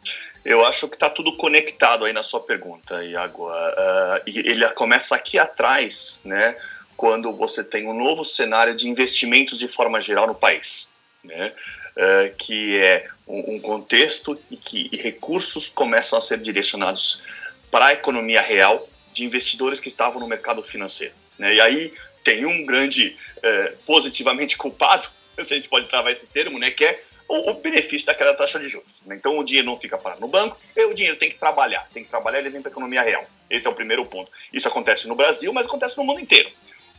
Eu 0.45 0.65
acho 0.65 0.89
que 0.89 0.97
está 0.97 1.11
tudo 1.11 1.37
conectado 1.37 2.05
aí 2.05 2.13
na 2.13 2.23
sua 2.23 2.41
pergunta, 2.41 3.05
Iago. 3.05 3.49
Uh, 3.51 4.21
ele 4.27 4.69
começa 4.71 5.15
aqui 5.15 5.39
atrás, 5.39 6.23
né? 6.25 6.57
Quando 6.97 7.33
você 7.33 7.63
tem 7.63 7.87
um 7.89 7.95
novo 7.95 8.25
cenário 8.25 8.75
de 8.75 8.89
investimentos 8.89 9.59
de 9.59 9.69
forma 9.69 10.01
geral 10.01 10.27
no 10.27 10.35
país, 10.35 10.93
né? 11.23 11.53
Uh, 11.97 12.35
que 12.37 12.79
é 12.79 13.07
um, 13.27 13.55
um 13.55 13.61
contexto 13.61 14.39
e 14.51 14.57
que 14.57 14.89
e 14.93 14.97
recursos 14.97 15.69
começam 15.69 16.19
a 16.19 16.23
ser 16.23 16.39
direcionados 16.39 17.23
para 17.71 17.87
a 17.87 17.93
economia 17.93 18.41
real 18.41 18.89
de 19.13 19.25
investidores 19.25 19.81
que 19.81 19.89
estavam 19.89 20.21
no 20.21 20.29
mercado 20.29 20.63
financeiro. 20.63 21.15
Né? 21.39 21.55
E 21.55 21.61
aí 21.61 21.93
tem 22.25 22.45
um 22.47 22.65
grande 22.65 23.17
é, 23.43 23.75
positivamente 23.87 24.57
culpado, 24.57 25.09
se 25.39 25.53
a 25.55 25.57
gente 25.57 25.69
pode 25.69 25.87
travar 25.87 26.11
esse 26.11 26.27
termo, 26.27 26.59
né, 26.59 26.71
que 26.71 26.85
é 26.85 27.01
o, 27.29 27.51
o 27.51 27.55
benefício 27.55 28.07
daquela 28.07 28.35
taxa 28.35 28.59
de 28.59 28.69
juros. 28.69 29.03
Né? 29.07 29.17
Então 29.17 29.39
o 29.39 29.45
dinheiro 29.45 29.67
não 29.67 29.79
fica 29.79 29.99
parado 29.99 30.21
no 30.21 30.29
banco, 30.29 30.59
e 30.75 30.85
o 30.87 30.95
dinheiro 30.95 31.19
tem 31.19 31.29
que 31.29 31.37
trabalhar, 31.37 31.89
tem 31.93 32.03
que 32.03 32.11
trabalhar 32.11 32.39
ele 32.39 32.51
vem 32.51 32.63
para 32.63 32.71
a 32.71 32.73
economia 32.73 33.03
real. 33.03 33.25
Esse 33.49 33.69
é 33.69 33.71
o 33.71 33.75
primeiro 33.75 34.05
ponto. 34.07 34.31
Isso 34.53 34.67
acontece 34.67 35.07
no 35.07 35.15
Brasil, 35.15 35.53
mas 35.53 35.67
acontece 35.67 35.97
no 35.99 36.05
mundo 36.05 36.21
inteiro. 36.21 36.51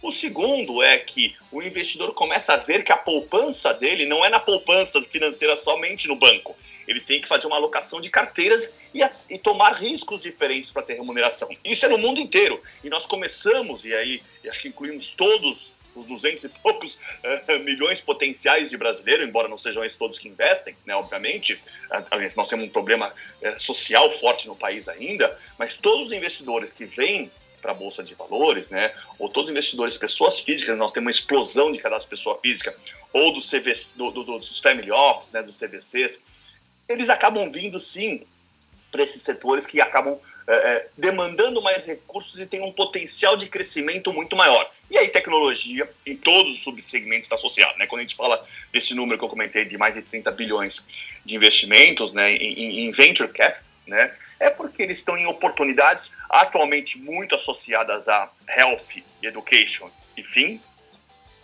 O 0.02 0.12
segundo 0.12 0.84
é 0.84 0.98
que 1.00 1.36
o 1.52 1.64
investidor 1.64 2.14
começa 2.14 2.54
a 2.54 2.58
ver 2.58 2.84
que 2.84 2.92
a 2.92 2.98
poupança 2.98 3.74
dele 3.74 4.06
não 4.06 4.24
é 4.24 4.30
na 4.30 4.40
poupança 4.40 5.02
financeira 5.02 5.56
somente 5.56 6.08
no 6.08 6.16
banco. 6.16 6.56
Ele 6.88 7.00
tem 7.00 7.22
que 7.22 7.28
fazer 7.28 7.48
uma 7.48 7.56
alocação 7.56 8.00
de 8.00 8.10
carteiras 8.10 8.76
e, 8.94 9.02
a, 9.02 9.12
e 9.30 9.38
tomar 9.38 9.74
riscos 9.74 10.22
diferentes 10.22 10.70
para 10.70 10.84
ter 10.84 10.96
remuneração. 10.96 11.50
Isso 11.64 11.86
é 11.86 11.90
no 11.90 11.98
mundo 11.98 12.20
inteiro. 12.20 12.62
E 12.84 12.90
nós 12.90 13.06
começamos, 13.06 13.86
e 13.86 13.96
aí 13.96 14.22
acho 14.48 14.62
que 14.62 14.68
incluímos 14.68 15.10
todos 15.10 15.74
os 15.96 16.06
200 16.06 16.44
e 16.44 16.50
poucos 16.50 16.96
uh, 16.96 17.60
milhões 17.64 18.02
potenciais 18.02 18.70
de 18.70 18.78
brasileiros, 18.78 19.28
embora 19.28 19.48
não 19.48 19.58
sejam 19.58 19.84
esses 19.84 19.98
todos 19.98 20.20
que 20.20 20.28
investem, 20.28 20.76
né, 20.86 20.96
obviamente. 20.96 21.54
Uh, 21.54 22.36
nós 22.36 22.48
temos 22.48 22.66
um 22.66 22.70
problema 22.70 23.14
uh, 23.42 23.60
social 23.60 24.12
forte 24.12 24.46
no 24.48 24.56
país 24.56 24.88
ainda, 24.90 25.40
mas 25.58 25.78
todos 25.78 26.08
os 26.08 26.12
investidores 26.12 26.74
que 26.74 26.86
vêm 26.86 27.32
para 27.66 27.72
a 27.72 27.76
Bolsa 27.76 28.04
de 28.04 28.14
Valores, 28.14 28.70
né? 28.70 28.94
Ou 29.18 29.28
todos 29.28 29.50
os 29.50 29.52
investidores, 29.52 29.98
pessoas 29.98 30.40
físicas, 30.40 30.78
nós 30.78 30.92
temos 30.92 31.06
uma 31.06 31.12
explosão 31.12 31.72
de 31.72 31.80
cadastro 31.80 32.12
pessoa 32.12 32.40
física, 32.40 32.78
ou 33.12 33.34
do 33.34 33.40
CVC, 33.40 33.98
do, 33.98 34.12
do, 34.12 34.24
dos 34.24 34.60
family 34.60 34.92
office, 34.92 35.32
né? 35.32 35.42
Dos 35.42 35.58
CVCs, 35.58 36.22
eles 36.88 37.10
acabam 37.10 37.52
vindo 37.52 37.80
sim 37.80 38.24
para 38.92 39.02
esses 39.02 39.24
setores 39.24 39.66
que 39.66 39.82
acabam 39.82 40.18
é, 40.48 40.56
é, 40.56 40.88
demandando 40.96 41.60
mais 41.62 41.86
recursos 41.86 42.40
e 42.40 42.46
têm 42.46 42.62
um 42.62 42.72
potencial 42.72 43.36
de 43.36 43.48
crescimento 43.48 44.14
muito 44.14 44.36
maior. 44.36 44.72
E 44.90 44.98
aí 44.98 45.10
tecnologia 45.10 45.90
em 46.06 46.16
todos 46.16 46.54
os 46.54 46.64
subsegmentos 46.64 47.26
está 47.26 47.36
associado. 47.36 47.78
Né? 47.80 47.88
Quando 47.88 48.02
a 48.02 48.04
gente 48.04 48.16
fala 48.16 48.42
desse 48.72 48.94
número 48.94 49.18
que 49.18 49.26
eu 49.26 49.30
comentei 49.30 49.66
de 49.66 49.76
mais 49.76 49.96
de 49.96 50.04
30 50.04 50.32
bilhões 50.32 50.88
de 51.26 51.36
investimentos 51.36 52.14
né, 52.14 52.32
em, 52.36 52.86
em 52.86 52.92
venture 52.92 53.34
cap, 53.34 53.60
né, 53.88 54.14
é 54.46 54.50
porque 54.50 54.84
eles 54.84 55.00
estão 55.00 55.18
em 55.18 55.26
oportunidades 55.26 56.16
atualmente 56.30 57.00
muito 57.00 57.34
associadas 57.34 58.08
a 58.08 58.30
health, 58.48 59.04
education 59.22 59.90
e 60.16 60.24
fim, 60.24 60.62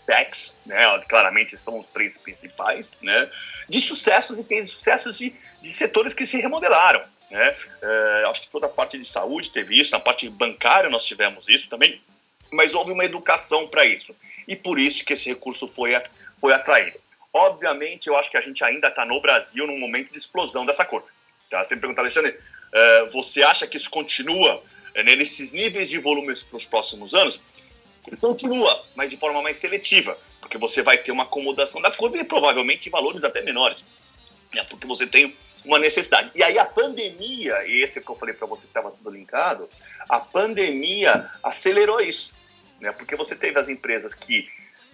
techs, 0.06 0.62
né, 0.66 0.84
claramente 1.08 1.58
são 1.58 1.80
os 1.80 1.88
três 1.88 2.18
principais, 2.18 3.00
né, 3.02 3.30
de 3.68 3.82
sucessos 3.82 4.38
e 4.38 4.44
tem 4.44 4.64
sucessos 4.64 5.18
de, 5.18 5.34
de 5.62 5.70
setores 5.70 6.14
que 6.14 6.26
se 6.26 6.38
remodelaram. 6.40 7.04
Né? 7.30 7.56
É, 7.82 8.26
acho 8.30 8.42
que 8.44 8.50
toda 8.50 8.68
a 8.68 8.70
parte 8.70 8.98
de 8.98 9.06
saúde 9.06 9.52
teve 9.52 9.80
isso, 9.80 9.92
na 9.92 10.00
parte 10.00 10.30
bancária 10.30 10.90
nós 10.90 11.06
tivemos 11.06 11.48
isso 11.50 11.70
também, 11.70 12.02
mas 12.52 12.74
houve 12.74 12.92
uma 12.92 13.06
educação 13.06 13.68
para 13.68 13.86
isso. 13.86 14.16
E 14.48 14.56
por 14.56 14.78
isso 14.78 15.06
que 15.06 15.14
esse 15.14 15.30
recurso 15.30 15.68
foi, 15.68 15.94
foi 16.40 16.54
atraído. 16.54 17.00
Obviamente, 17.34 18.08
eu 18.08 18.18
acho 18.18 18.30
que 18.30 18.36
a 18.36 18.42
gente 18.42 18.62
ainda 18.64 18.90
está 18.90 19.06
no 19.06 19.22
Brasil 19.22 19.66
num 19.66 19.80
momento 19.80 20.12
de 20.12 20.18
explosão 20.18 20.66
dessa 20.66 20.84
curva. 20.84 21.08
Tá? 21.50 21.64
Você 21.64 21.76
me 21.76 21.82
pergunta, 21.82 22.02
Alexandre, 22.02 22.38
você 23.12 23.44
acha 23.44 23.68
que 23.68 23.78
isso 23.78 23.90
continua 23.90 24.58
uh, 24.58 25.04
nesses 25.04 25.52
níveis 25.52 25.90
de 25.90 26.00
volumes 26.00 26.44
para 26.44 26.58
os 26.58 26.66
próximos 26.66 27.14
anos? 27.14 27.42
Continua, 28.20 28.84
mas 28.96 29.12
de 29.12 29.18
forma 29.18 29.42
mais 29.42 29.58
seletiva, 29.58 30.18
porque 30.40 30.58
você 30.58 30.82
vai 30.82 30.98
ter 30.98 31.12
uma 31.12 31.24
acomodação 31.24 31.82
da 31.82 31.92
curva 31.92 32.18
e 32.18 32.24
provavelmente 32.24 32.90
valores 32.90 33.24
até 33.24 33.42
menores, 33.44 33.90
né? 34.54 34.64
porque 34.70 34.88
você 34.88 35.06
tem 35.06 35.36
uma 35.64 35.78
necessidade. 35.78 36.32
E 36.34 36.42
aí 36.42 36.58
a 36.58 36.66
pandemia, 36.66 37.64
e 37.68 37.84
esse 37.84 38.02
que 38.02 38.10
eu 38.10 38.16
falei 38.16 38.34
para 38.34 38.48
você 38.48 38.62
que 38.62 38.70
estava 38.70 38.90
tudo 38.90 39.12
linkado, 39.12 39.70
a 40.10 40.20
pandemia 40.20 41.30
acelerou 41.44 42.02
isso, 42.02 42.34
né? 42.80 42.92
porque 42.92 43.16
você 43.16 43.36
teve 43.36 43.60
as 43.60 43.70
empresas 43.70 44.16
que 44.16 44.50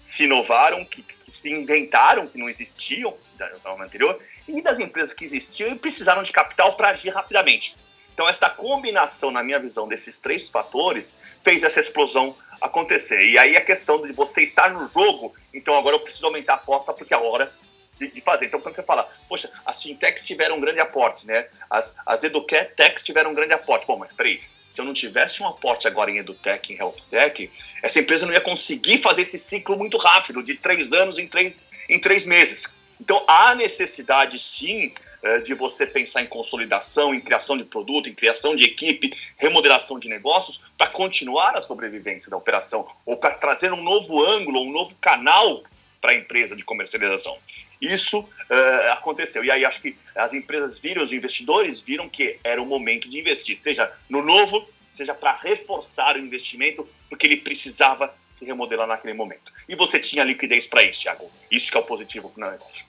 se 0.08 0.24
inovaram, 0.24 0.86
que, 0.86 1.02
que 1.04 1.36
se 1.36 1.52
inventaram, 1.52 2.28
que 2.28 2.38
não 2.38 2.50
existiam 2.50 3.14
da 3.38 3.60
forma 3.60 3.84
anterior, 3.84 4.18
e 4.48 4.62
das 4.62 4.80
empresas 4.80 5.14
que 5.14 5.26
existiam 5.26 5.70
e 5.70 5.76
precisaram 5.78 6.24
de 6.24 6.32
capital 6.32 6.78
para 6.78 6.92
agir 6.92 7.10
rapidamente. 7.10 7.76
Então, 8.14 8.28
esta 8.28 8.50
combinação, 8.50 9.32
na 9.32 9.44
minha 9.44 9.60
visão, 9.60 9.86
desses 9.86 10.18
três 10.18 10.48
fatores 10.48 11.18
fez 11.42 11.62
essa 11.62 11.82
explosão 11.82 12.34
acontecer. 12.62 13.22
E 13.26 13.38
aí 13.38 13.58
a 13.58 13.62
questão 13.62 14.02
de 14.02 14.14
você 14.14 14.42
estar 14.42 14.72
no 14.72 14.90
jogo, 14.90 15.36
então 15.54 15.78
agora 15.78 15.98
eu 15.98 16.00
preciso 16.00 16.28
aumentar 16.28 16.54
a 16.54 16.56
aposta 16.56 16.94
porque 16.94 17.14
a 17.14 17.20
hora 17.20 17.52
de, 18.00 18.10
de, 18.10 18.22
fazer. 18.22 18.46
Então, 18.46 18.60
quando 18.60 18.74
você 18.74 18.84
fala, 18.84 19.10
poxa, 19.28 19.52
as 19.66 19.82
fintechs 19.82 20.26
tiveram 20.26 20.58
um 20.58 20.62
grande 20.62 20.80
aporte, 20.80 21.26
né? 21.28 21.48
As, 21.70 21.96
as 22.06 22.24
edutechs 22.24 23.04
tiveram 23.04 23.32
um 23.32 23.34
grande 23.34 23.54
aporte. 23.54 23.88
Bom, 23.88 23.98
mas 23.98 24.12
peraí, 24.14 24.40
se 24.66 24.82
eu 24.82 24.86
não 24.86 24.94
tivesse 24.94 25.42
um 25.42 25.48
aporte 25.48 25.88
agora 25.88 26.12
em 26.12 26.18
edutech, 26.18 26.74
em 26.74 26.78
healthtech, 26.78 27.52
essa 27.82 28.00
empresa 28.00 28.26
não 28.26 28.34
ia 28.34 28.42
conseguir 28.42 29.02
fazer 29.02 29.22
esse 29.22 29.40
ciclo 29.40 29.78
muito 29.78 29.98
rápido, 29.98 30.44
de 30.44 30.56
três 30.56 30.92
anos 30.92 31.18
em 31.18 31.28
três, 31.28 31.56
em 31.90 32.00
três 32.00 32.26
meses. 32.26 32.76
Então 33.00 33.24
há 33.28 33.56
necessidade 33.56 34.40
sim 34.40 34.92
eh, 35.24 35.40
de 35.40 35.54
você 35.54 35.86
pensar 35.86 36.22
em 36.22 36.28
consolidação, 36.28 37.14
em 37.14 37.22
criação 37.22 37.58
de 37.58 37.64
produto, 37.64 38.10
em 38.10 38.14
criação 38.14 38.56
de 38.56 38.64
equipe, 38.64 39.12
remodelação 39.38 40.00
de 40.00 40.10
negócios, 40.10 40.66
para 40.78 40.88
continuar 40.88 41.56
a 41.56 41.62
sobrevivência 41.62 42.30
da 42.30 42.38
operação, 42.38 42.88
ou 43.06 43.18
para 43.18 43.36
trazer 43.36 43.72
um 43.72 43.84
novo 43.84 44.24
ângulo, 44.24 44.62
um 44.62 44.72
novo 44.72 44.96
canal 45.00 45.64
para 46.02 46.12
a 46.12 46.16
empresa 46.16 46.56
de 46.56 46.64
comercialização. 46.64 47.38
Isso 47.82 48.20
uh, 48.20 48.92
aconteceu. 48.92 49.44
E 49.44 49.52
aí 49.52 49.66
acho 49.66 49.82
que 49.82 49.98
as 50.16 50.34
empresas 50.34 50.80
viram, 50.80 51.04
os 51.04 51.12
investidores 51.12 51.82
viram 51.82 52.10
que 52.10 52.40
era 52.44 52.62
o 52.62 52.66
momento 52.66 53.10
de 53.10 53.20
investir, 53.20 53.58
seja 53.58 53.92
no 54.10 54.22
novo, 54.22 54.68
seja 54.94 55.14
para 55.14 55.34
reforçar 55.34 56.16
o 56.16 56.20
investimento, 56.20 56.88
porque 57.10 57.28
ele 57.28 57.38
precisava 57.38 58.14
se 58.32 58.46
remodelar 58.46 58.88
naquele 58.88 59.14
momento. 59.14 59.52
E 59.68 59.76
você 59.76 60.00
tinha 60.00 60.24
liquidez 60.24 60.68
para 60.68 60.84
isso, 60.84 61.04
Thiago. 61.04 61.32
Isso 61.52 61.72
que 61.72 61.78
é 61.78 61.80
o 61.80 61.84
positivo 61.84 62.30
para 62.30 62.48
o 62.48 62.52
negócio. 62.52 62.86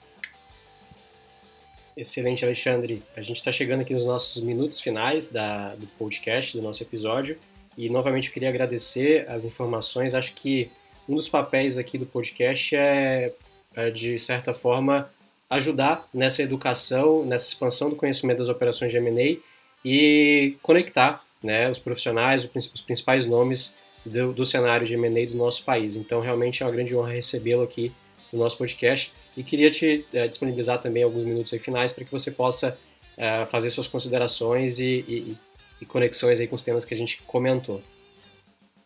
Excelente, 1.95 2.45
Alexandre. 2.45 3.03
A 3.15 3.21
gente 3.21 3.37
está 3.37 3.51
chegando 3.51 3.81
aqui 3.81 3.93
nos 3.93 4.05
nossos 4.05 4.41
minutos 4.41 4.79
finais 4.79 5.29
da, 5.29 5.75
do 5.75 5.85
podcast, 5.85 6.55
do 6.55 6.63
nosso 6.63 6.81
episódio. 6.81 7.37
E 7.77 7.89
novamente 7.89 8.27
eu 8.27 8.33
queria 8.33 8.49
agradecer 8.49 9.29
as 9.29 9.43
informações. 9.43 10.13
Acho 10.13 10.33
que 10.33 10.71
um 11.09 11.15
dos 11.15 11.27
papéis 11.27 11.77
aqui 11.77 11.97
do 11.97 12.05
podcast 12.05 12.75
é, 12.75 13.33
é 13.75 13.89
de 13.89 14.17
certa 14.19 14.53
forma, 14.53 15.09
ajudar 15.49 16.07
nessa 16.13 16.43
educação, 16.43 17.25
nessa 17.25 17.47
expansão 17.47 17.89
do 17.89 17.95
conhecimento 17.95 18.37
das 18.37 18.49
operações 18.49 18.91
de 18.91 18.97
M&A 18.97 19.39
e 19.83 20.55
conectar 20.61 21.25
né, 21.41 21.69
os 21.69 21.79
profissionais, 21.79 22.47
os 22.53 22.81
principais 22.81 23.25
nomes 23.25 23.75
do, 24.05 24.31
do 24.31 24.45
cenário 24.45 24.85
de 24.85 24.93
M&A 24.93 25.25
do 25.25 25.35
nosso 25.35 25.63
país. 25.63 25.95
Então, 25.95 26.21
realmente 26.21 26.61
é 26.61 26.65
uma 26.65 26.71
grande 26.71 26.95
honra 26.95 27.11
recebê-lo 27.13 27.63
aqui 27.63 27.91
no 28.31 28.39
nosso 28.39 28.57
podcast. 28.57 29.11
E 29.35 29.43
queria 29.43 29.71
te 29.71 30.05
é, 30.13 30.27
disponibilizar 30.27 30.79
também 30.79 31.01
alguns 31.01 31.23
minutos 31.23 31.51
aí 31.53 31.59
finais 31.59 31.91
para 31.91 32.05
que 32.05 32.11
você 32.11 32.29
possa 32.29 32.77
é, 33.17 33.45
fazer 33.47 33.69
suas 33.69 33.87
considerações 33.87 34.79
e, 34.79 35.05
e, 35.07 35.37
e, 35.81 35.85
conexões 35.85 36.39
aí 36.39 36.47
com 36.47 36.55
os 36.55 36.63
temas 36.63 36.85
que 36.85 36.93
a 36.93 36.97
gente 36.97 37.21
comentou. 37.25 37.81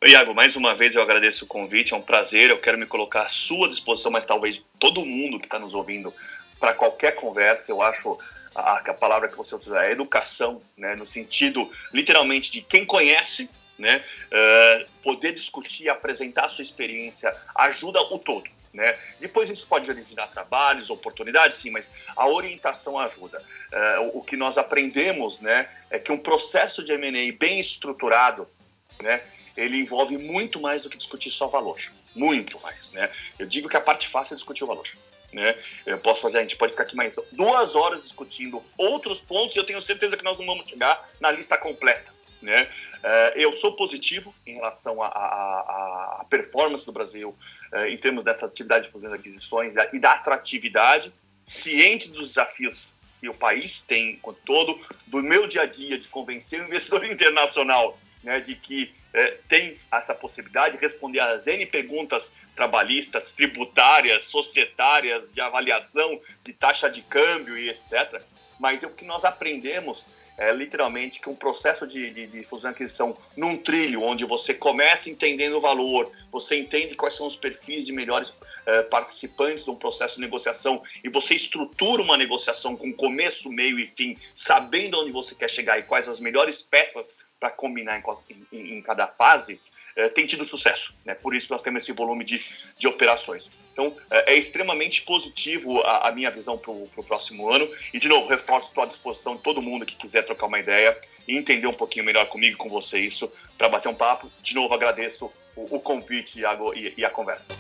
Iago, 0.06 0.34
mais 0.34 0.56
uma 0.56 0.76
vez 0.76 0.96
eu 0.96 1.02
agradeço 1.02 1.46
o 1.46 1.48
convite, 1.48 1.94
é 1.94 1.98
um 1.98 2.02
prazer, 2.02 2.50
eu 2.50 2.60
quero 2.60 2.78
me 2.78 2.86
colocar 2.86 3.22
à 3.22 3.28
sua 3.28 3.70
disposição, 3.70 4.12
mas 4.12 4.26
talvez 4.26 4.62
todo 4.78 5.06
mundo 5.06 5.39
que 5.39 5.46
está 5.46 5.58
nos 5.58 5.74
ouvindo, 5.74 6.13
para 6.60 6.74
qualquer 6.74 7.16
conversa, 7.16 7.72
eu 7.72 7.82
acho 7.82 8.18
a, 8.54 8.78
a, 8.78 8.94
palavra 8.94 9.28
que 9.28 9.38
você 9.38 9.56
usa 9.56 9.86
é 9.86 9.92
educação, 9.92 10.62
né, 10.78 10.96
no 10.96 11.06
sentido 11.06 11.68
literalmente 11.94 12.52
de 12.52 12.62
quem 12.62 12.86
conhece, 12.86 13.50
né, 13.78 14.04
uh, 14.28 14.89
poder 15.02 15.34
discutir, 15.34 15.89
apresentar 15.89 16.46
a 16.46 16.50
sua 16.50 16.63
experiência, 16.63 17.36
ajuda 17.56 18.02
o 18.02 18.20
todo. 18.20 18.50
Né? 18.74 18.98
Depois 19.20 19.50
isso 19.50 19.68
pode 19.68 19.89
originar 19.89 20.28
trabalhos, 20.28 20.89
oportunidades, 20.89 21.58
sim, 21.58 21.70
mas 21.70 21.94
a 22.16 22.28
orientação 22.28 22.98
ajuda. 22.98 23.39
Uh, 23.72 24.18
o 24.18 24.24
que 24.24 24.36
nós 24.36 24.58
aprendemos 24.58 25.42
né, 25.42 25.70
é 25.89 26.00
que 26.00 26.12
um 26.12 26.18
processo 26.18 26.84
de 26.84 26.92
M&A 26.92 27.38
bem 27.38 27.60
estruturado, 27.60 28.48
né, 29.01 29.23
ele 29.56 29.77
envolve 29.77 30.17
muito 30.17 30.60
mais 30.60 30.84
do 30.84 30.89
que 30.89 30.97
discutir 30.97 31.29
só 31.29 31.47
valor, 31.47 31.79
muito 32.15 32.60
mais. 32.60 32.91
Né? 32.93 33.10
Eu 33.38 33.45
digo 33.45 33.69
que 33.69 33.77
a 33.77 33.82
parte 33.82 34.08
fácil 34.08 34.34
é 34.34 34.36
discutir 34.36 34.63
o 34.63 34.67
valor. 34.67 34.88
Né? 35.32 35.56
Eu 35.86 35.99
posso 35.99 36.21
fazer, 36.21 36.38
a 36.38 36.41
gente 36.41 36.56
pode 36.56 36.73
ficar 36.73 36.84
aqui 36.84 36.95
mais 36.95 37.15
duas 37.32 37.75
horas 37.75 38.03
discutindo 38.03 38.63
outros 38.77 39.19
pontos 39.19 39.56
e 39.56 39.60
eu 39.60 39.65
tenho 39.65 39.82
certeza 39.82 40.15
que 40.15 40.23
nós 40.23 40.38
não 40.38 40.45
vamos 40.45 40.69
chegar 40.69 41.10
na 41.19 41.32
lista 41.32 41.58
completa. 41.58 42.13
Né? 42.41 42.69
Uh, 42.97 43.39
eu 43.39 43.53
sou 43.53 43.75
positivo 43.75 44.36
em 44.45 44.56
relação 44.56 45.01
à 45.01 46.25
performance 46.29 46.86
do 46.86 46.91
Brasil 46.91 47.36
uh, 47.73 47.86
em 47.86 47.97
termos 47.97 48.23
dessa 48.23 48.45
atividade 48.45 48.91
de 48.91 49.08
aquisições 49.08 49.75
e 49.93 49.99
da 49.99 50.12
atratividade, 50.12 51.13
ciente 51.45 52.12
dos 52.12 52.29
desafios 52.29 52.93
que 53.21 53.29
o 53.29 53.34
país 53.34 53.82
tem 53.82 54.17
com 54.17 54.34
todo, 54.34 54.77
do 55.08 55.23
meu 55.23 55.47
dia 55.47 55.62
a 55.62 55.65
dia 55.65 55.97
de 55.97 56.08
convencer 56.10 56.62
o 56.62 56.65
investidor 56.67 57.06
internacional 57.06 57.97
né, 58.24 58.40
de 58.40 58.56
que 58.56 58.94
uh, 59.14 59.44
tem 59.48 59.74
essa 59.92 60.16
possibilidade 60.16 60.76
de 60.76 60.82
responder 60.82 61.20
às 61.20 61.46
N 61.48 61.66
perguntas 61.66 62.36
trabalhistas, 62.56 63.34
tributárias, 63.34 64.26
societárias, 64.26 65.32
de 65.32 65.42
avaliação, 65.42 66.20
de 66.44 66.54
taxa 66.54 66.90
de 66.90 67.02
câmbio 67.02 67.58
e 67.58 67.70
etc. 67.70 68.22
Mas 68.60 68.84
o 68.84 68.90
que 68.90 69.06
nós 69.06 69.26
aprendemos 69.26 70.10
é, 70.38 70.52
literalmente 70.52 71.20
que 71.20 71.30
um 71.30 71.36
processo 71.36 71.86
de, 71.86 72.10
de, 72.10 72.28
de 72.28 72.44
fusão 72.44 72.72
e 72.72 72.74
aquisição 72.74 73.16
num 73.38 73.58
trilho, 73.58 74.02
onde 74.02 74.26
você 74.26 74.54
começa 74.54 75.10
entendendo 75.10 75.58
o 75.58 75.62
valor, 75.62 76.12
você 76.32 76.58
entende 76.58 76.96
quais 76.96 77.14
são 77.14 77.28
os 77.28 77.36
perfis 77.36 77.86
de 77.86 77.94
melhores 77.94 78.36
é, 78.66 78.82
participantes 78.84 79.64
de 79.64 79.70
um 79.70 79.76
processo 79.76 80.16
de 80.16 80.22
negociação 80.22 80.82
e 81.04 81.10
você 81.10 81.36
estrutura 81.36 82.02
uma 82.02 82.18
negociação 82.18 82.76
com 82.76 82.92
começo, 82.92 83.50
meio 83.52 83.80
e 83.80 83.88
fim, 83.96 84.18
sabendo 84.36 85.00
onde 85.00 85.12
você 85.12 85.36
quer 85.36 85.50
chegar 85.50 85.78
e 85.78 85.84
quais 85.84 86.08
as 86.08 86.20
melhores 86.20 86.62
peças 86.62 87.18
para 87.43 87.51
combinar 87.51 88.01
em, 88.29 88.47
em, 88.53 88.77
em, 88.77 88.82
cada 88.82 89.06
fase, 89.06 89.60
é, 89.97 90.08
tem 90.08 90.25
tido 90.25 90.45
sucesso. 90.45 90.95
Né? 91.03 91.13
Por 91.13 91.36
isso 91.36 91.51
nós 91.51 91.62
temos 91.62 91.84
esse 91.84 91.91
volume 91.91 92.23
de, 92.23 92.41
de 92.77 92.88
operações. 92.88 93.60
Então, 93.73 93.97
é, 94.10 94.32
é 94.32 94.38
extremamente 94.38 95.01
positivo 95.01 95.82
a, 95.82 96.08
a 96.08 96.12
minha 96.13 96.32
visão 96.32 96.58
para 96.58 96.71
o 96.71 97.03
próximo 97.06 97.49
ano. 97.49 97.69
E, 97.93 97.99
de 97.99 98.08
novo, 98.08 98.29
reforço, 98.29 98.79
à 98.79 98.86
disposição 98.86 99.36
de 99.36 99.41
todo 99.41 99.62
mundo 99.62 99.86
que 99.86 99.97
quiser 99.97 100.21
trocar 100.21 100.45
uma 100.45 100.58
ideia 100.58 100.97
e 101.27 101.36
entender 101.36 101.67
um 101.67 101.73
pouquinho 101.73 102.06
melhor 102.06 102.27
comigo 102.27 102.56
com 102.56 102.69
você 102.69 102.97
isso, 102.97 103.29
para 103.58 103.67
bater 103.67 103.89
um 103.89 103.95
papo. 103.95 104.32
De 104.41 104.56
novo, 104.56 104.73
agradeço 104.73 105.29
o, 105.53 105.75
o 105.75 105.82
convite 105.82 106.39
e, 106.39 106.93
e 106.95 107.03
a 107.03 107.10
conversa. 107.10 107.53